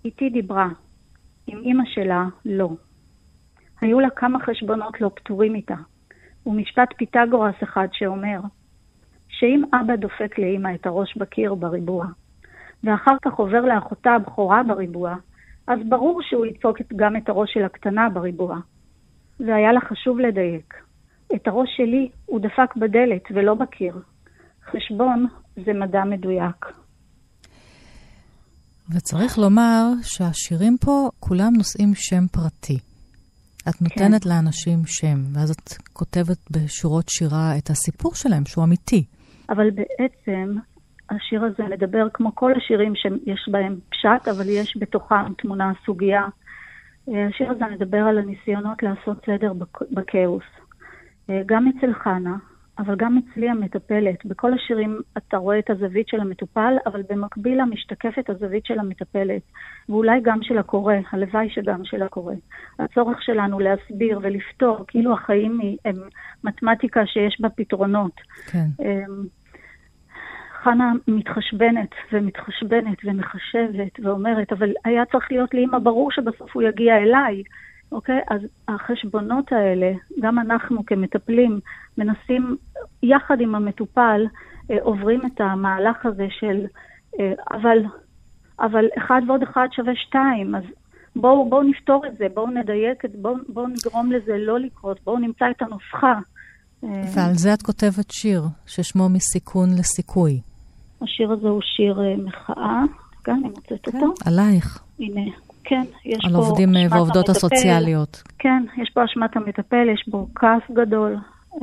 [0.05, 0.69] איתי דיברה.
[1.47, 2.69] עם אימא שלה, לא.
[3.81, 5.77] היו לה כמה חשבונות לא פתורים איתה,
[6.47, 8.41] ומשפט פיתגורס אחד שאומר,
[9.29, 12.07] שאם אבא דופק לאמא את הראש בקיר בריבוע,
[12.85, 15.15] ואחר כך עובר לאחותה הבכורה בריבוע,
[15.67, 18.57] אז ברור שהוא ידפוק גם את הראש של הקטנה בריבוע.
[19.41, 20.75] והיה לה חשוב לדייק.
[21.35, 23.95] את הראש שלי הוא דפק בדלת ולא בקיר.
[24.71, 26.67] חשבון זה מדע מדויק.
[28.91, 32.94] וצריך לומר שהשירים פה כולם נושאים שם פרטי.
[33.69, 34.31] את נותנת כן.
[34.31, 39.05] לאנשים שם, ואז את כותבת בשורות שירה את הסיפור שלהם, שהוא אמיתי.
[39.49, 40.57] אבל בעצם
[41.11, 46.23] השיר הזה מדבר כמו כל השירים שיש בהם פשט, אבל יש בתוכם תמונה סוגיה.
[47.09, 49.53] אה, השיר הזה מדבר על הניסיונות לעשות סדר
[49.91, 50.45] בכאוס.
[51.31, 52.37] אה, גם אצל חנה,
[52.79, 54.27] אבל גם אצלי המטפלת.
[54.27, 59.43] בכל השירים אתה רואה את הזווית של המטופל, אבל במקביל לה משתקפת הזווית של המטפלת,
[59.89, 62.35] ואולי גם של הקורא, הלוואי שגם של הקורא.
[62.79, 65.97] הצורך שלנו להסביר ולפתור, כאילו החיים הם
[66.45, 68.21] מתמטיקה שיש בה פתרונות.
[68.53, 68.67] כן.
[68.81, 69.27] אמ,
[70.65, 77.43] חנה מתחשבנת ומתחשבנת ומחשבת ואומרת, אבל היה צריך להיות לאמא ברור שבסוף הוא יגיע אליי.
[77.95, 78.21] אוקיי?
[78.31, 81.61] אז החשבונות האלה, גם אנחנו כמטפלים
[81.99, 82.57] מנסים
[83.03, 84.27] יחד עם המטופל,
[84.71, 86.67] אה, עוברים את המהלך הזה של,
[87.21, 87.79] אה, אבל,
[88.61, 90.63] אבל אחד ועוד אחד שווה שתיים, אז
[91.17, 95.45] בואו בוא נפתור את זה, בואו נדייק, בואו בוא נגרום לזה לא לקרות, בואו נמצא
[95.51, 96.19] את הנוסחה.
[96.85, 100.41] אה, ועל זה את כותבת שיר, ששמו מסיכון לסיכוי.
[101.03, 102.83] השיר הזה הוא שיר אה, מחאה,
[103.25, 104.15] כן, אני מוצאת כן, אותו.
[104.27, 104.83] עלייך.
[104.99, 105.21] הנה,
[105.65, 106.39] כן, יש על פה...
[106.39, 108.23] על עובדים אה, ועובדות המטפל, הסוציאליות.
[108.39, 111.17] כן, יש פה אשמת המטפל, יש בו כעס גדול,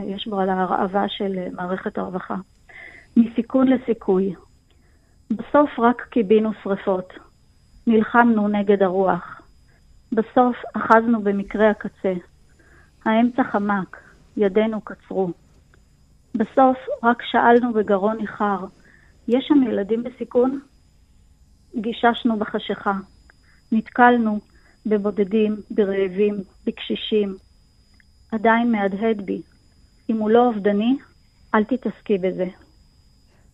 [0.04, 2.36] יש בו על ההרעבה של אה, מערכת הרווחה.
[3.18, 4.34] מסיכון לסיכוי.
[5.32, 7.14] בסוף רק קיבינו שרפות.
[7.88, 9.41] נלחמנו נגד הרוח.
[10.12, 12.14] בסוף אחזנו במקרה הקצה.
[13.06, 13.97] האמצע חמק,
[14.38, 15.32] ידינו קצרו.
[16.36, 18.66] בסוף רק שאלנו בגרון ניחר,
[19.28, 20.60] יש שם ילדים בסיכון?
[21.76, 22.93] גיששנו בחשיכה.
[23.72, 24.39] נתקלנו
[24.86, 27.36] בבודדים, ברעבים, בקשישים.
[28.32, 29.41] עדיין מהדהד בי.
[30.09, 30.97] אם הוא לא אובדני,
[31.55, 32.45] אל תתעסקי בזה.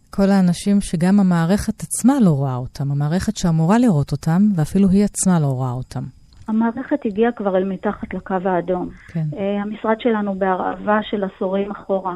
[0.09, 5.39] כל האנשים שגם המערכת עצמה לא רואה אותם, המערכת שאמורה לראות אותם, ואפילו היא עצמה
[5.39, 6.03] לא רואה אותם.
[6.47, 8.89] המערכת הגיעה כבר אל מתחת לקו האדום.
[9.07, 9.25] כן.
[9.31, 12.15] Uh, המשרד שלנו בהרעבה של עשורים אחורה.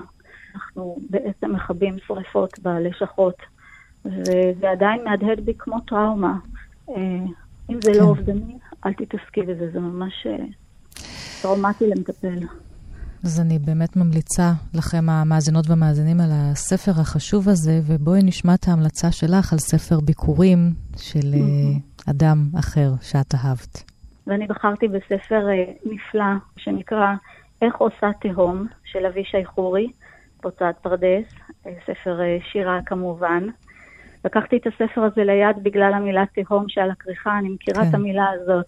[0.56, 3.36] אנחנו בעצם מכבים שריפות בלשכות,
[4.06, 6.34] וזה עדיין מהדהד בי כמו טראומה.
[6.90, 6.94] Uh,
[7.72, 8.00] אם זה לא כן.
[8.00, 10.46] לא אובדני, אל תתעסקי בזה, זה ממש אה,
[11.42, 12.40] טראומטי למטפל.
[13.24, 19.12] אז אני באמת ממליצה לכם, המאזינות והמאזינים, על הספר החשוב הזה, ובואי נשמע את ההמלצה
[19.12, 20.58] שלך על ספר ביקורים
[20.98, 22.12] של mm-hmm.
[22.12, 23.84] אדם אחר שאת אהבת.
[24.28, 27.14] ואני בחרתי בספר uh, נפלא שנקרא
[27.62, 29.88] איך עושה תהום, של אבישי חורי,
[30.44, 31.28] הוצאת פרדס,
[31.86, 32.20] ספר
[32.52, 33.44] שירה כמובן.
[34.26, 37.90] לקחתי את הספר הזה ליד בגלל המילה תהום שעל הכריכה, אני מכירה כן.
[37.90, 38.66] את המילה הזאת.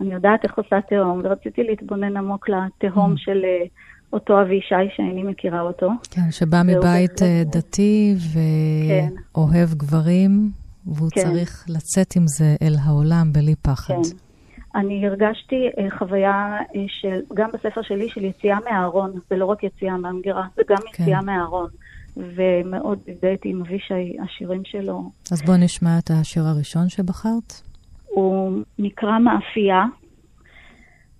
[0.00, 3.18] אני יודעת איך עושה תהום, ורציתי להתבונן עמוק לתהום mm.
[3.18, 3.68] של uh,
[4.12, 5.90] אותו אבישי שאיני מכירה אותו.
[6.10, 9.76] כן, שבא מבית uh, דתי ואוהב כן.
[9.76, 10.50] גברים,
[10.86, 11.20] והוא כן.
[11.20, 13.94] צריך לצאת עם זה אל העולם בלי פחד.
[13.94, 14.16] כן.
[14.74, 16.56] אני הרגשתי uh, חוויה
[16.88, 19.12] של, גם בספר שלי, של יציאה מהארון.
[19.30, 21.02] זה לא רק יציאה מהמגירה, זה גם כן.
[21.02, 21.68] יציאה מהארון.
[22.18, 25.10] ומאוד הזדהיתי עם אבישי, השירים שלו.
[25.32, 27.52] אז בואו נשמע את השיר הראשון שבחרת.
[28.06, 29.84] הוא נקרא מאפייה.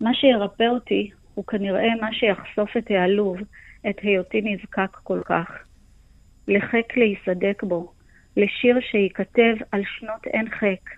[0.00, 3.36] מה שירפא אותי הוא כנראה מה שיחשוף את העלוב,
[3.90, 5.48] את היותי נזקק כל כך.
[6.48, 7.92] לחק להיסדק בו,
[8.36, 10.90] לשיר שייכתב על שנות אין חק,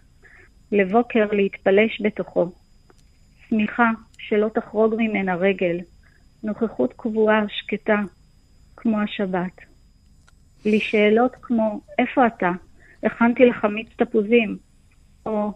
[0.72, 2.50] לבוקר להתפלש בתוכו.
[3.48, 5.78] צמיחה שלא תחרוג ממנה רגל,
[6.42, 8.00] נוכחות קבועה, שקטה,
[8.76, 9.69] כמו השבת.
[10.64, 12.50] לשאלות כמו, איפה אתה?
[13.02, 14.56] הכנתי לך מיץ תפוזים.
[15.26, 15.52] או,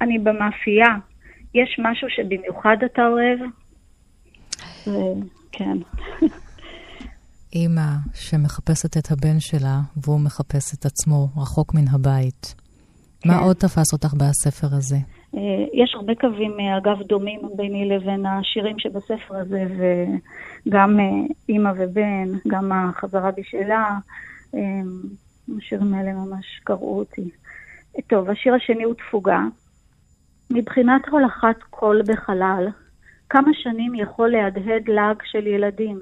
[0.00, 0.96] אני במאפייה,
[1.54, 3.38] יש משהו שבמיוחד אתה אוהב?
[5.52, 5.78] כן.
[7.54, 12.54] אימא שמחפשת את הבן שלה, והוא מחפש את עצמו רחוק מן הבית.
[13.20, 13.28] כן.
[13.28, 14.96] מה עוד תפס אותך בספר הזה?
[15.36, 19.64] אה, יש הרבה קווים, אה, אגב, דומים ביני לבין השירים שבספר הזה,
[20.66, 21.04] וגם אה,
[21.48, 23.98] אימא ובן, גם החזרה בשאלה,
[24.54, 27.30] השירים האלה ממש קראו אותי.
[28.06, 29.40] טוב, השיר השני הוא תפוגה.
[30.50, 32.68] מבחינת הולכת קול בחלל,
[33.30, 36.00] כמה שנים יכול להדהד לעג של ילדים?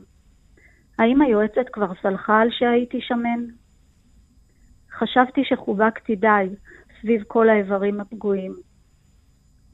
[0.99, 3.45] האם היועצת כבר סלחה על שהייתי שמן?
[4.99, 6.49] חשבתי שחובקתי די
[7.01, 8.55] סביב כל האיברים הפגועים.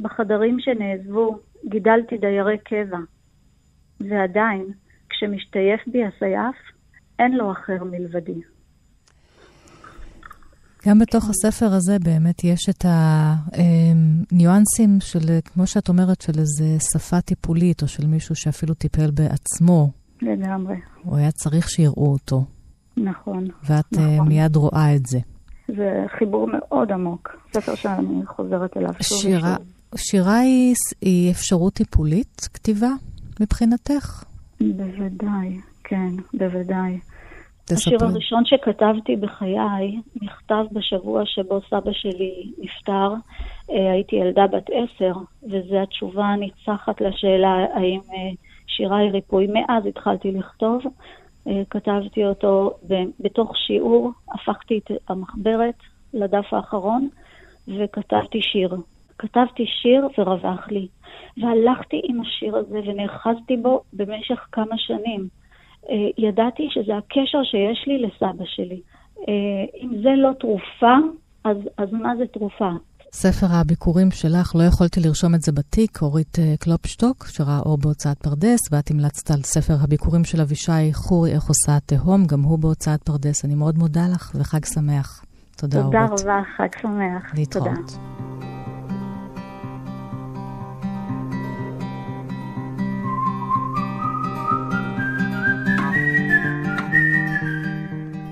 [0.00, 2.98] בחדרים שנעזבו גידלתי דיירי קבע,
[4.00, 4.66] ועדיין,
[5.08, 6.56] כשמשתייף בי הסייף,
[7.18, 8.40] אין לו אחר מלבדי.
[10.86, 12.84] גם בתוך הספר הזה באמת יש את
[14.32, 19.90] הניואנסים של, כמו שאת אומרת, של איזה שפה טיפולית, או של מישהו שאפילו טיפל בעצמו.
[20.22, 20.76] לגמרי.
[21.02, 22.44] הוא היה צריך שיראו אותו.
[22.96, 23.46] נכון.
[23.64, 24.28] ואת אה, נכון.
[24.28, 25.18] מיד רואה את זה.
[25.68, 29.56] זה חיבור מאוד עמוק, ספר שאני חוזרת אליו שוב שירה,
[29.96, 32.90] שירה היא, היא אפשרות טיפולית, כתיבה,
[33.40, 34.24] מבחינתך?
[34.60, 36.98] בוודאי, כן, בוודאי.
[37.64, 37.94] תספר.
[37.94, 43.12] השיר הראשון שכתבתי בחיי נכתב בשבוע שבו סבא שלי נפטר.
[43.70, 48.30] אה, הייתי ילדה בת עשר, וזו התשובה הניצחת לשאלה האם אה,
[48.66, 49.46] שירה היא ריפוי.
[49.46, 50.82] מאז התחלתי לכתוב.
[51.48, 52.74] אה, כתבתי אותו
[53.20, 55.78] בתוך שיעור, הפכתי את המחברת
[56.14, 57.08] לדף האחרון
[57.68, 58.76] וכתבתי שיר.
[59.18, 60.88] כתבתי שיר ורווח לי.
[61.36, 65.41] והלכתי עם השיר הזה ונאחזתי בו במשך כמה שנים.
[65.90, 68.80] אה, ידעתי שזה הקשר שיש לי לסבא שלי.
[69.28, 70.96] אה, אם זה לא תרופה,
[71.44, 72.70] אז, אז מה זה תרופה?
[73.12, 78.18] ספר הביכורים שלך, לא יכולתי לרשום את זה בתיק, אורית אה, קלופשטוק, שראה אור בהוצאת
[78.18, 83.02] פרדס, ואת המלצת על ספר הביכורים של אבישי חורי, איך עושה התהום, גם הוא בהוצאת
[83.02, 83.44] פרדס.
[83.44, 85.24] אני מאוד מודה לך, וחג שמח.
[85.56, 86.20] תודה, תודה אורית.
[86.20, 87.34] תודה רבה, חג שמח.
[87.34, 87.68] להתראות.
[87.74, 88.31] תודה.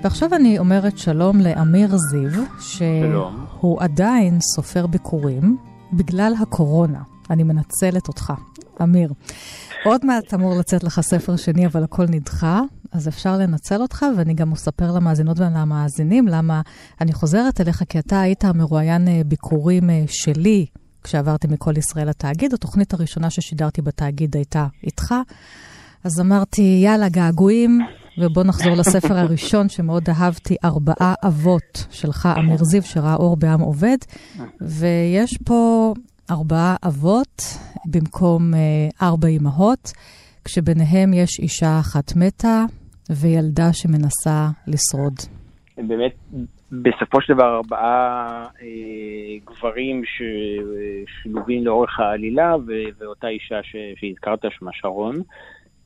[0.03, 3.81] ועכשיו אני אומרת שלום לאמיר זיו, שהוא.
[3.81, 5.57] עדיין סופר ביקורים
[5.93, 7.01] בגלל הקורונה.
[7.29, 8.33] אני מנצלת אותך,
[8.81, 9.13] אמיר.
[9.85, 14.33] עוד מעט אמור לצאת לך ספר שני, אבל הכל נדחה, אז אפשר לנצל אותך, ואני
[14.33, 16.61] גם אספר למאזינות ולמאזינים למה
[17.01, 20.65] אני חוזרת אליך, כי אתה היית המרואיין אה, ביקורים אה, שלי
[21.03, 22.53] כשעברתי מכל ישראל לתאגיד.
[22.53, 25.15] התוכנית הראשונה ששידרתי בתאגיד הייתה איתך.
[26.03, 27.79] אז אמרתי, יאללה, געגועים,
[28.17, 33.97] ובוא נחזור לספר הראשון שמאוד אהבתי, ארבעה אבות, שלך, אמיר זיו, שראה אור בעם עובד.
[34.61, 35.93] ויש פה
[36.31, 37.41] ארבעה אבות
[37.85, 39.91] במקום אה, ארבע אמהות,
[40.45, 42.63] כשביניהם יש אישה אחת מתה
[43.09, 45.13] וילדה שמנסה לשרוד.
[45.77, 46.11] באמת,
[46.71, 52.55] בסופו של דבר ארבעה אה, גברים ששלובים לאורך העלילה,
[52.97, 55.21] ואותה אישה שהזכרת שמה שרון.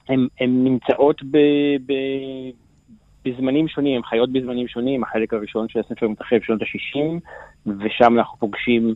[0.09, 1.37] הן נמצאות ב,
[1.85, 1.93] ב,
[3.25, 5.03] בזמנים שונים, הן חיות בזמנים שונים.
[5.03, 7.19] החלק הראשון של הספר מתרחב בשנות ה-60,
[7.79, 8.95] ושם אנחנו פוגשים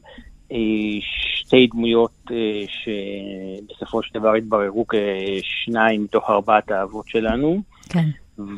[0.51, 0.57] אה,
[1.01, 7.61] שתי דמויות אה, שבסופו של דבר התבררו כשניים מתוך ארבעת האבות שלנו.
[7.89, 8.05] כן.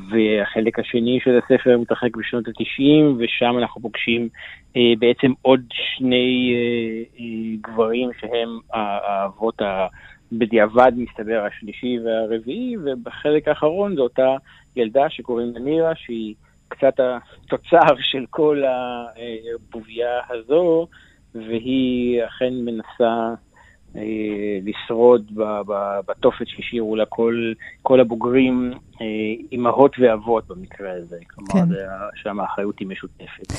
[0.10, 4.30] והחלק השני של הספר מתרחק בשנות ה-90, ושם אנחנו פוגשים
[4.76, 9.88] אה, בעצם עוד שני אה, אה, גברים שהם האבות ה...
[10.32, 14.36] בדיעבד מסתבר השלישי והרביעי, ובחלק האחרון זו אותה
[14.76, 16.36] ילדה שקוראים לה נירה, שהיא
[16.68, 20.88] קצת התוצר של כל הבובייה הזו,
[21.36, 23.34] והיא אכן מנסה
[23.96, 25.32] אה, לשרוד
[26.06, 29.06] בתופת שהשאירו לה כל, כל הבוגרים, אה,
[29.52, 31.18] אימהות ואבות במקרה הזה.
[31.28, 31.76] כלומר, כן.
[32.16, 33.54] שם האחריות היא משותפת.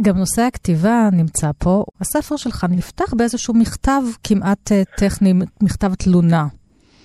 [0.00, 1.84] גם נושא הכתיבה נמצא פה.
[2.00, 5.32] הספר שלך נפתח באיזשהו מכתב כמעט אה, טכני,
[5.62, 6.46] מכתב תלונה.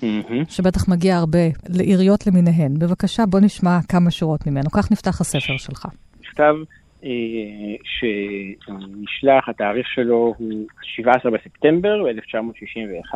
[0.02, 0.50] Mm-hmm.
[0.50, 2.80] שבטח מגיע הרבה לעיריות למיניהן.
[2.80, 4.70] בבקשה, בוא נשמע כמה שורות ממנו.
[4.70, 5.86] כך נפתח הספר שלך.
[6.22, 6.54] מכתב
[7.04, 7.10] אה,
[7.84, 13.16] שנשלח, התאריך שלו הוא 17 בספטמבר ב-1961.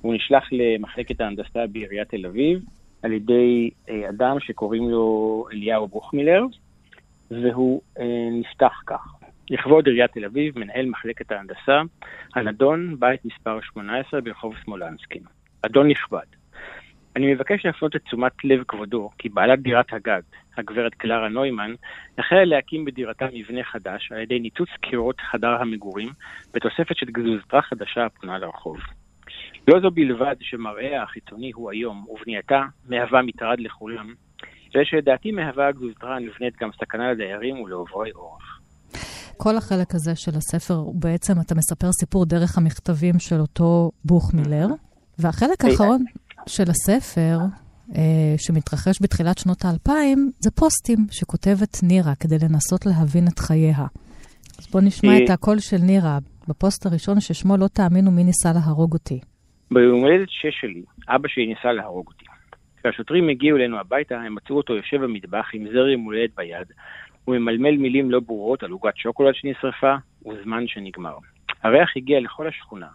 [0.00, 2.58] הוא נשלח למחלקת ההנדסה בעיריית תל אביב
[3.02, 6.42] על ידי אה, אדם שקוראים לו אליהו ברוכמילר.
[7.42, 9.14] והוא אה, נפתח כך.
[9.50, 11.80] לכבוד עיריית תל אביב, מנהל מחלקת ההנדסה,
[12.34, 15.22] הנדון, בית מספר 18 ברחוב סמולנסקין.
[15.62, 16.26] אדון נכבד,
[17.16, 20.20] אני מבקש להפנות את תשומת לב כבודו, כי בעלת דירת הגג,
[20.56, 21.74] הגברת קלרה נוימן,
[22.18, 26.08] החלה להקים בדירתה מבנה חדש על ידי ניתוץ קירות חדר המגורים,
[26.54, 28.76] בתוספת של גזוזתרה חדשה הפונה לרחוב.
[29.68, 34.14] לא זו בלבד שמראה החיצוני הוא היום, ובנייתה מהווה מטרד לכולם,
[34.74, 38.60] זה שלדעתי מהווה הגזוזתרה הנבנית גם סכנה לדיירים ולעוברי אורח.
[39.36, 44.34] כל החלק הזה של הספר, הוא בעצם, אתה מספר סיפור דרך המכתבים של אותו בוך
[44.34, 44.66] מילר,
[45.18, 46.04] והחלק האחרון
[46.46, 47.38] של הספר,
[47.96, 53.86] אה, שמתרחש בתחילת שנות האלפיים, זה פוסטים שכותבת נירה כדי לנסות להבין את חייה.
[54.58, 56.18] אז בואו נשמע את הקול של נירה
[56.48, 59.20] בפוסט הראשון ששמו לא תאמינו מי ניסה להרוג אותי.
[59.70, 62.24] ביום הולדת שש שלי, אבא שלי ניסה להרוג אותי.
[62.84, 66.72] כשהשוטרים הגיעו אלינו הביתה, הם מצאו אותו יושב במטבח עם זר יום הולדת ביד,
[67.28, 69.94] וממלמל מילים לא ברורות על עוגת שוקולד שנשרפה,
[70.26, 71.16] וזמן שנגמר.
[71.62, 72.86] הריח הגיע לכל השכונה,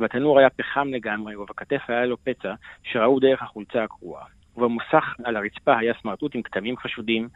[0.00, 4.24] והתנור היה פחם לגמרי, ובכתף היה לו פצע שראו דרך החולצה הקרועה.
[4.56, 7.28] ובמוסך על הרצפה היה סמרטוט עם כתמים חשודים,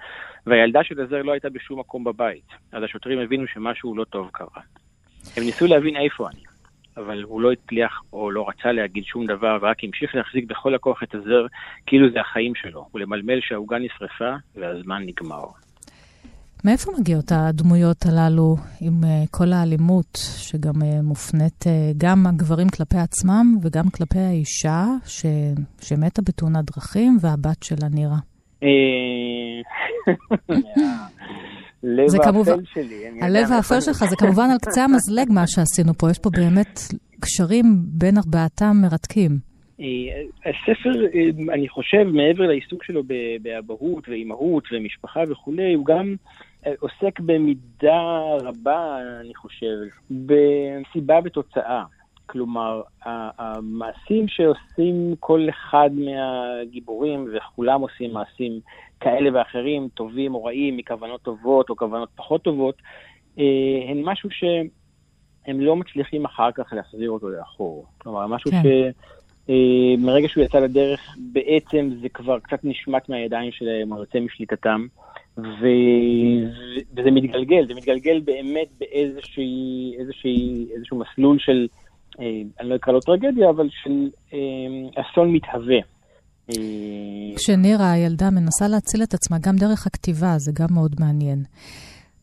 [0.46, 4.62] והילדה של הזר לא הייתה בשום מקום בבית, אז השוטרים הבינו שמשהו לא טוב קרה.
[5.36, 6.40] הם ניסו להבין איפה אני,
[6.96, 11.02] אבל הוא לא הצליח או לא רצה להגיד שום דבר, ורק המשיך להחזיק בכל הכוח
[11.02, 11.46] את הזר
[11.86, 15.44] כאילו זה החיים שלו, ולמלמל שהעוגה נשרפה והזמן נגמר.
[16.64, 21.68] מאיפה מגיעות הדמויות הללו עם uh, כל האלימות שגם uh, מופנית uh,
[21.98, 25.26] גם הגברים כלפי עצמם וגם כלפי האישה ש...
[25.80, 28.18] שמתה בתאונת דרכים והבת שלה נירה?
[31.98, 33.20] הלב האפל שלי.
[33.22, 36.80] הלב האפל שלך זה כמובן על קצה המזלג מה שעשינו פה, יש פה באמת
[37.20, 39.38] קשרים בין ארבעתם מרתקים.
[40.46, 40.90] הספר,
[41.54, 43.02] אני חושב, מעבר לעיסוק שלו
[43.42, 46.14] באבהות ואימהות ומשפחה וכולי, הוא גם
[46.80, 49.76] עוסק במידה רבה, אני חושב,
[50.10, 51.84] בסיבה ותוצאה.
[52.26, 58.60] כלומר, המעשים שעושים כל אחד מהגיבורים, וכולם עושים מעשים
[59.00, 62.74] כאלה ואחרים, טובים או רעים, מכוונות טובות או כוונות פחות טובות,
[63.38, 63.44] אה,
[63.88, 67.86] הן משהו שהם לא מצליחים אחר כך להחזיר אותו לאחור.
[67.98, 68.62] כלומר, משהו כן.
[69.46, 74.86] שמרגע שהוא יצא לדרך, בעצם זה כבר קצת נשמט מהידיים שלהם, או יוצא משליטתם.
[75.38, 75.66] ו...
[76.96, 79.96] וזה מתגלגל, זה מתגלגל באמת באיזשהו
[80.98, 81.66] מסלול של,
[82.20, 84.38] אה, אני לא אקרא לו טרגדיה, אבל של אה,
[85.02, 85.78] אסון מתהווה.
[87.36, 91.44] כשנירה, הילדה, מנסה להציל את עצמה גם דרך הכתיבה, זה גם מאוד מעניין.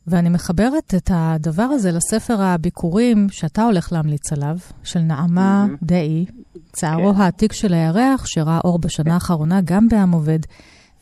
[0.08, 5.86] ואני מחברת את הדבר הזה לספר הביקורים שאתה הולך להמליץ עליו, של נעמה mm-hmm.
[5.86, 6.26] דאי,
[6.72, 7.22] צערו כן.
[7.22, 10.40] העתיק של הירח, שראה אור בשנה האחרונה גם בעם עובד.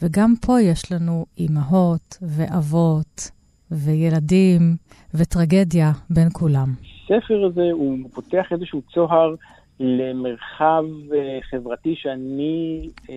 [0.01, 3.31] וגם פה יש לנו אימהות ואבות
[3.71, 4.75] וילדים
[5.13, 6.73] וטרגדיה בין כולם.
[7.03, 9.35] הספר הזה הוא פותח איזשהו צוהר
[9.81, 13.15] למרחב אה, חברתי שאני אה,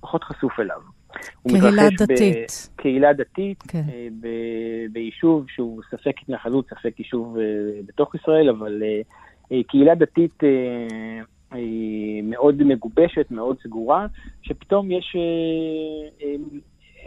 [0.00, 0.80] פחות חשוף אליו.
[1.48, 2.70] קהילה דתית.
[2.76, 3.82] קהילה דתית, כן.
[3.92, 4.08] אה,
[4.92, 7.36] ביישוב שהוא ספק התנחלות, ספק יישוב
[7.86, 8.82] בתוך ישראל, אבל
[9.68, 10.42] קהילה דתית
[12.22, 14.06] מאוד מגובשת, מאוד סגורה,
[14.42, 15.16] שפתאום יש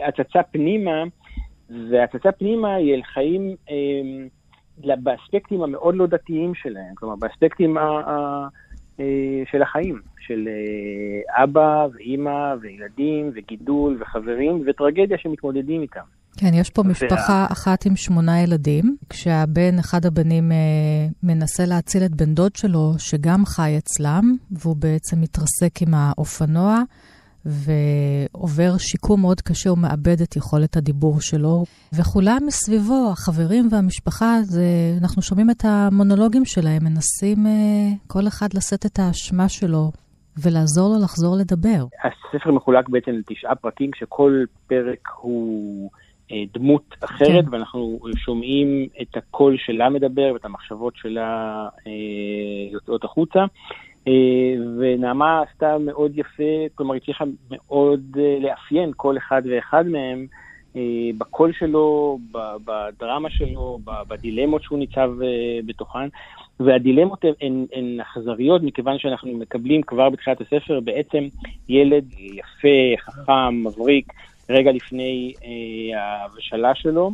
[0.06, 1.02] הצצה פנימה,
[1.90, 3.56] והצצה פנימה היא אל חיים
[4.78, 7.76] באספקטים המאוד לא דתיים שלהם, כלומר באספקטים
[9.50, 10.48] של החיים, של
[11.28, 16.00] אבא ואימא וילדים וגידול וחברים וטרגדיה שמתמודדים איתם.
[16.36, 20.56] כן, יש פה משפחה אחת עם שמונה ילדים, כשהבן, אחד הבנים אה,
[21.22, 26.82] מנסה להציל את בן דוד שלו, שגם חי אצלם, והוא בעצם מתרסק עם האופנוע,
[27.46, 31.64] ועובר שיקום מאוד קשה, הוא מאבד את יכולת הדיבור שלו.
[31.98, 34.64] וכולם מסביבו, החברים והמשפחה, זה,
[35.02, 37.52] אנחנו שומעים את המונולוגים שלהם, מנסים אה,
[38.06, 39.90] כל אחד לשאת את האשמה שלו
[40.42, 41.84] ולעזור לו לחזור לדבר.
[42.04, 45.90] הספר מחולק בעצם לתשעה פרקים, שכל פרק הוא...
[46.32, 47.52] אה, דמות אחרת, כן.
[47.54, 51.92] ואנחנו שומעים את הקול שלה מדבר ואת המחשבות שלה אה,
[52.72, 53.44] יוצאות החוצה.
[54.08, 60.26] אה, ונעמה עשתה מאוד יפה, כלומר הצליחה מאוד לאפיין כל אחד ואחד מהם
[61.18, 62.18] בקול שלו,
[62.64, 63.78] בדרמה שלו,
[64.08, 65.10] בדילמות שהוא ניצב
[65.66, 66.08] בתוכן.
[66.60, 71.24] והדילמות הן, הן אכזריות מכיוון שאנחנו מקבלים כבר בתחילת הספר בעצם
[71.68, 74.12] ילד יפה, חכם, מבריק,
[74.50, 77.10] רגע לפני אה, ההבשלה שלו,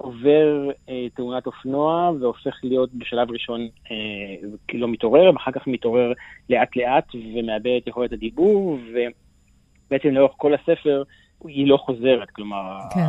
[0.00, 6.12] שעובר אה, תאונת אופנוע והופך להיות בשלב ראשון אה, לא מתעורר, ואחר כך מתעורר
[6.50, 11.02] לאט לאט ומאבד את יכולת הדיבור, ובעצם לאורך כל הספר
[11.44, 13.06] היא לא חוזרת, כלומר, כן.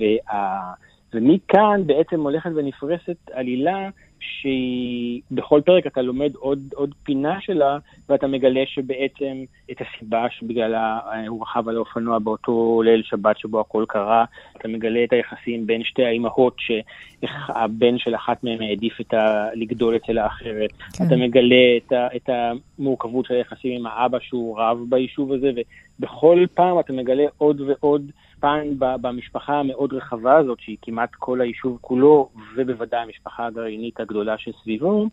[0.00, 0.72] וה,
[1.14, 3.88] ומכאן בעצם הולכת ונפרסת עלילה
[4.20, 10.98] שבכל פרק אתה לומד עוד, עוד פינה שלה, ואתה מגלה שבעצם את הסיבה שבגללה
[11.28, 14.24] הוא רכב על האופנוע באותו ליל שבת שבו הכל קרה,
[14.56, 19.48] אתה מגלה את היחסים בין שתי האימהות, שהבן של אחת מהן העדיף את ה...
[19.54, 21.04] לגדול אצל האחרת, כן.
[21.06, 22.06] אתה מגלה את, ה...
[22.16, 22.30] את
[22.78, 25.50] המורכבות של היחסים עם האבא שהוא רב ביישוב הזה,
[25.98, 28.10] ובכל פעם אתה מגלה עוד ועוד
[28.40, 35.08] פן במשפחה המאוד רחבה הזאת, שהיא כמעט כל היישוב כולו, ובוודאי המשפחה הגרעינית הגדולה שסביבו,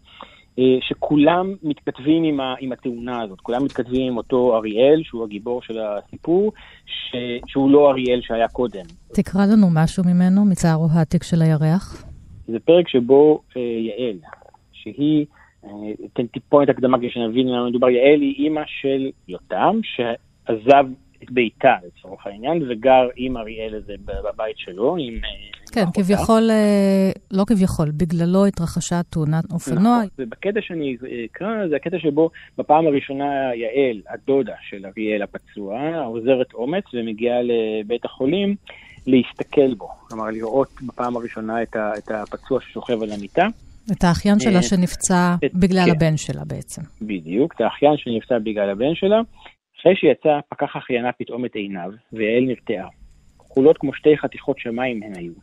[0.60, 5.62] אה, שכולם מתכתבים עם, ה, עם התאונה הזאת, כולם מתכתבים עם אותו אריאל, שהוא הגיבור
[5.62, 6.52] של הסיפור,
[6.86, 7.16] ש,
[7.48, 8.86] שהוא לא אריאל שהיה קודם.
[9.14, 12.06] תקרא לנו משהו ממנו, מצערו העתיק של הירח.
[12.48, 14.18] זה פרק שבו אה, יעל,
[14.72, 15.26] שהיא,
[15.66, 15.70] אה,
[16.06, 20.86] אתן טיפונת הקדמה כדי שנבין למה מדובר, יעל היא אימא של יותם, שעזב
[21.26, 25.14] את ביתה לצורך העניין, וגר עם אריאל הזה בבית שלו, עם...
[25.14, 29.98] אה, כן, כביכול, אה, לא כביכול, בגללו התרחשה תאונת אופנוע.
[29.98, 30.98] נכון, ובקטע שאני
[31.32, 38.06] אקרא, זה הקטע שבו בפעם הראשונה יעל, הדודה של אריאל הפצוע, עוזרת אומץ ומגיעה לבית
[38.06, 38.56] החולים
[39.08, 39.88] להסתכל בו.
[40.08, 43.48] כלומר, לראות בפעם הראשונה את הפצוע ששוכב על המיטה.
[43.92, 45.92] את האחיין שלה אה, שנפצע בגלל כן.
[45.92, 46.82] הבן שלה בעצם.
[47.02, 49.22] בדיוק, את האחיין שנפצע בגלל הבן שלה.
[49.86, 52.88] אחרי שיצא, פקח אחיינה פתאום את עיניו, ויעל נרתעה.
[53.40, 55.34] כחולות כמו שתי חתיכות שמיים הן היו,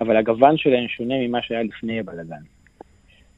[0.00, 2.42] אבל הגוון שלהן שונה ממה שהיה לפני הבלגן.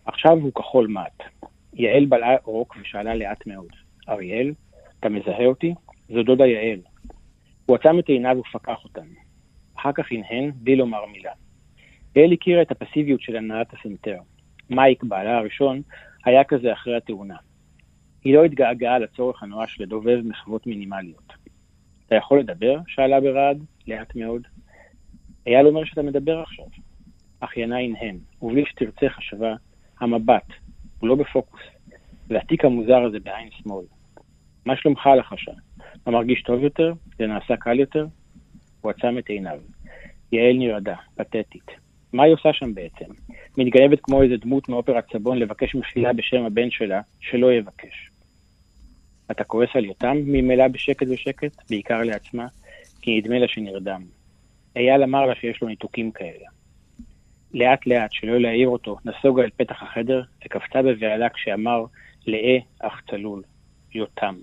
[0.05, 1.45] עכשיו הוא כחול מט.
[1.75, 3.69] יעל בלעה רוק ושאלה לאט מאוד,
[4.09, 4.53] אריאל,
[5.01, 5.75] אתה מזהה אותי?
[6.09, 6.81] זו דודה יעל.
[7.67, 9.07] הוא עצם את עיניו ופקח אותן.
[9.77, 11.33] אחר כך הנהן, בלי לומר מילה.
[12.17, 14.19] יעל הכירה את הפסיביות של הנהלת הסנטר.
[14.71, 15.83] מייק, בעלה הראשון,
[16.25, 17.37] היה כזה אחרי התאונה.
[18.25, 21.33] היא לא התגעגעה לצורך הנואש לדובב מחוות מינימליות.
[22.07, 22.79] אתה יכול לדבר?
[22.87, 24.43] שאלה ברעד, לאט מאוד.
[25.47, 26.67] אייל אומר שאתה מדבר עכשיו.
[27.41, 29.55] אחיינה הנהן, ובלי שתרצה חשבה,
[30.01, 30.47] המבט,
[30.99, 31.61] הוא לא בפוקוס,
[32.29, 33.85] והתיק המוזר הזה בעין שמאל.
[34.67, 35.53] מה שלומך לחשה?
[36.03, 36.93] אתה מרגיש טוב יותר?
[37.19, 38.07] זה נעשה קל יותר?
[38.81, 39.59] הוא עצם את עיניו.
[40.33, 41.71] יעל נרעדה, פתטית.
[42.13, 43.05] מה היא עושה שם בעצם?
[43.59, 48.10] מתגנבת כמו איזה דמות מאופרת סבון לבקש מחילה בשם הבן שלה, שלא יבקש.
[49.31, 52.47] אתה כועס על יותם ממילא בשקט ושקט, בעיקר לעצמה,
[53.01, 54.03] כי נדמה לה שנרדם.
[54.77, 56.47] אייל אמר לה שיש לו ניתוקים כאלה.
[57.55, 61.85] לאט לאט, שלא להעיר אותו, נסוגה אל פתח החדר וקפצה בבהלה כשאמר,
[62.27, 63.43] לאה אך צלול,
[63.95, 64.35] יותם.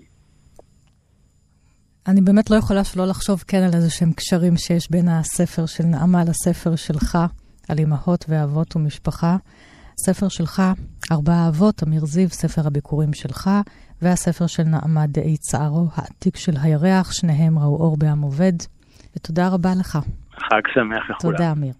[2.06, 5.84] אני באמת לא יכולה שלא לחשוב כן על איזה שהם קשרים שיש בין הספר של
[5.84, 7.18] נעמה לספר שלך,
[7.68, 9.36] על אמהות ואבות ומשפחה.
[10.00, 10.62] ספר שלך,
[11.12, 13.50] ארבעה אבות, אמיר זיו, ספר הביקורים שלך,
[14.02, 18.52] והספר של נעמה דאי צערו, העתיק של הירח, שניהם ראו אור בעם עובד.
[19.16, 19.98] ותודה רבה לך.
[20.38, 21.32] חג שמח לכולם.
[21.32, 21.72] תודה, אמיר.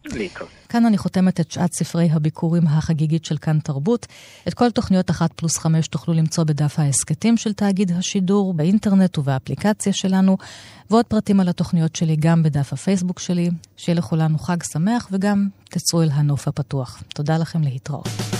[0.68, 4.06] כאן אני חותמת את שעת ספרי הביקורים החגיגית של כאן תרבות.
[4.48, 9.92] את כל תוכניות אחת פלוס חמש תוכלו למצוא בדף ההסכתים של תאגיד השידור, באינטרנט ובאפליקציה
[9.92, 10.36] שלנו,
[10.90, 13.50] ועוד פרטים על התוכניות שלי גם בדף הפייסבוק שלי.
[13.76, 17.02] שיהיה לכולנו חג שמח וגם תצאו אל הנוף הפתוח.
[17.14, 18.37] תודה לכם להתראות.